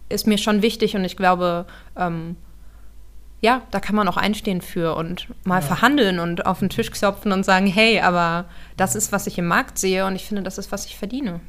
[0.09, 1.67] ist mir schon wichtig und ich glaube,
[1.97, 2.37] ähm,
[3.41, 5.67] ja, da kann man auch einstehen für und mal ja.
[5.67, 8.47] verhandeln und auf den Tisch klopfen und sagen, hey, aber
[8.77, 11.41] das ist, was ich im Markt sehe und ich finde, das ist, was ich verdiene.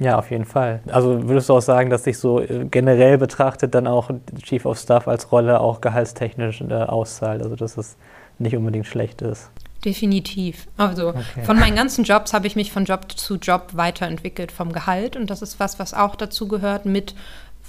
[0.00, 0.80] Ja, auf jeden Fall.
[0.90, 4.10] Also würdest du auch sagen, dass sich so äh, generell betrachtet dann auch
[4.42, 7.42] Chief of Staff als Rolle auch gehaltstechnisch äh, auszahlt?
[7.42, 7.96] Also dass es
[8.40, 9.52] nicht unbedingt schlecht ist.
[9.84, 10.66] Definitiv.
[10.76, 11.44] Also okay.
[11.44, 15.28] von meinen ganzen Jobs habe ich mich von Job zu Job weiterentwickelt vom Gehalt und
[15.30, 17.14] das ist was, was auch dazu gehört mit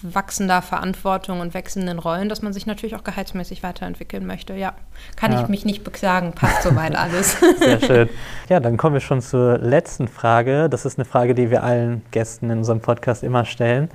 [0.01, 4.53] wachsender Verantwortung und wechselnden Rollen, dass man sich natürlich auch gehaltsmäßig weiterentwickeln möchte.
[4.53, 4.74] Ja,
[5.16, 5.41] kann ja.
[5.41, 7.38] ich mich nicht beklagen, passt soweit alles.
[7.59, 8.09] Sehr schön.
[8.49, 10.70] Ja, dann kommen wir schon zur letzten Frage.
[10.70, 13.89] Das ist eine Frage, die wir allen Gästen in unserem Podcast immer stellen.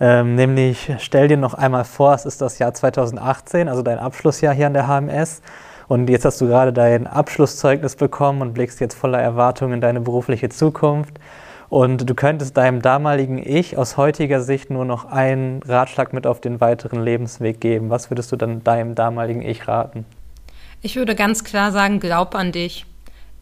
[0.00, 4.54] Ähm, nämlich, stell dir noch einmal vor, es ist das Jahr 2018, also dein Abschlussjahr
[4.54, 5.42] hier an der HMS.
[5.92, 10.00] Und jetzt hast du gerade dein Abschlusszeugnis bekommen und blickst jetzt voller Erwartung in deine
[10.00, 11.18] berufliche Zukunft.
[11.68, 16.40] Und du könntest deinem damaligen Ich aus heutiger Sicht nur noch einen Ratschlag mit auf
[16.40, 17.90] den weiteren Lebensweg geben.
[17.90, 20.06] Was würdest du dann deinem damaligen Ich raten?
[20.80, 22.86] Ich würde ganz klar sagen, glaub an dich.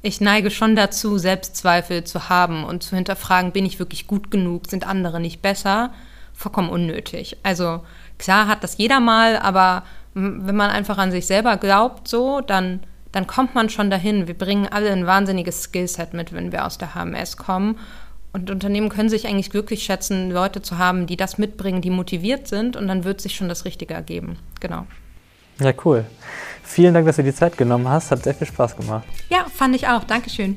[0.02, 4.66] Ich neige schon dazu, Selbstzweifel zu haben und zu hinterfragen, bin ich wirklich gut genug,
[4.66, 5.92] sind andere nicht besser?
[6.34, 7.36] Vollkommen unnötig.
[7.44, 7.84] Also
[8.18, 9.84] klar hat das jeder mal, aber
[10.14, 12.80] wenn man einfach an sich selber glaubt, so, dann,
[13.12, 14.26] dann kommt man schon dahin.
[14.26, 17.78] Wir bringen alle ein wahnsinniges Skillset mit, wenn wir aus der HMS kommen.
[18.32, 22.46] Und Unternehmen können sich eigentlich glücklich schätzen, Leute zu haben, die das mitbringen, die motiviert
[22.46, 24.38] sind und dann wird sich schon das Richtige ergeben.
[24.60, 24.86] Genau.
[25.58, 26.04] Ja, cool.
[26.62, 28.10] Vielen Dank, dass du die Zeit genommen hast.
[28.12, 29.04] Hat sehr viel Spaß gemacht.
[29.28, 30.04] Ja, fand ich auch.
[30.04, 30.56] Dankeschön.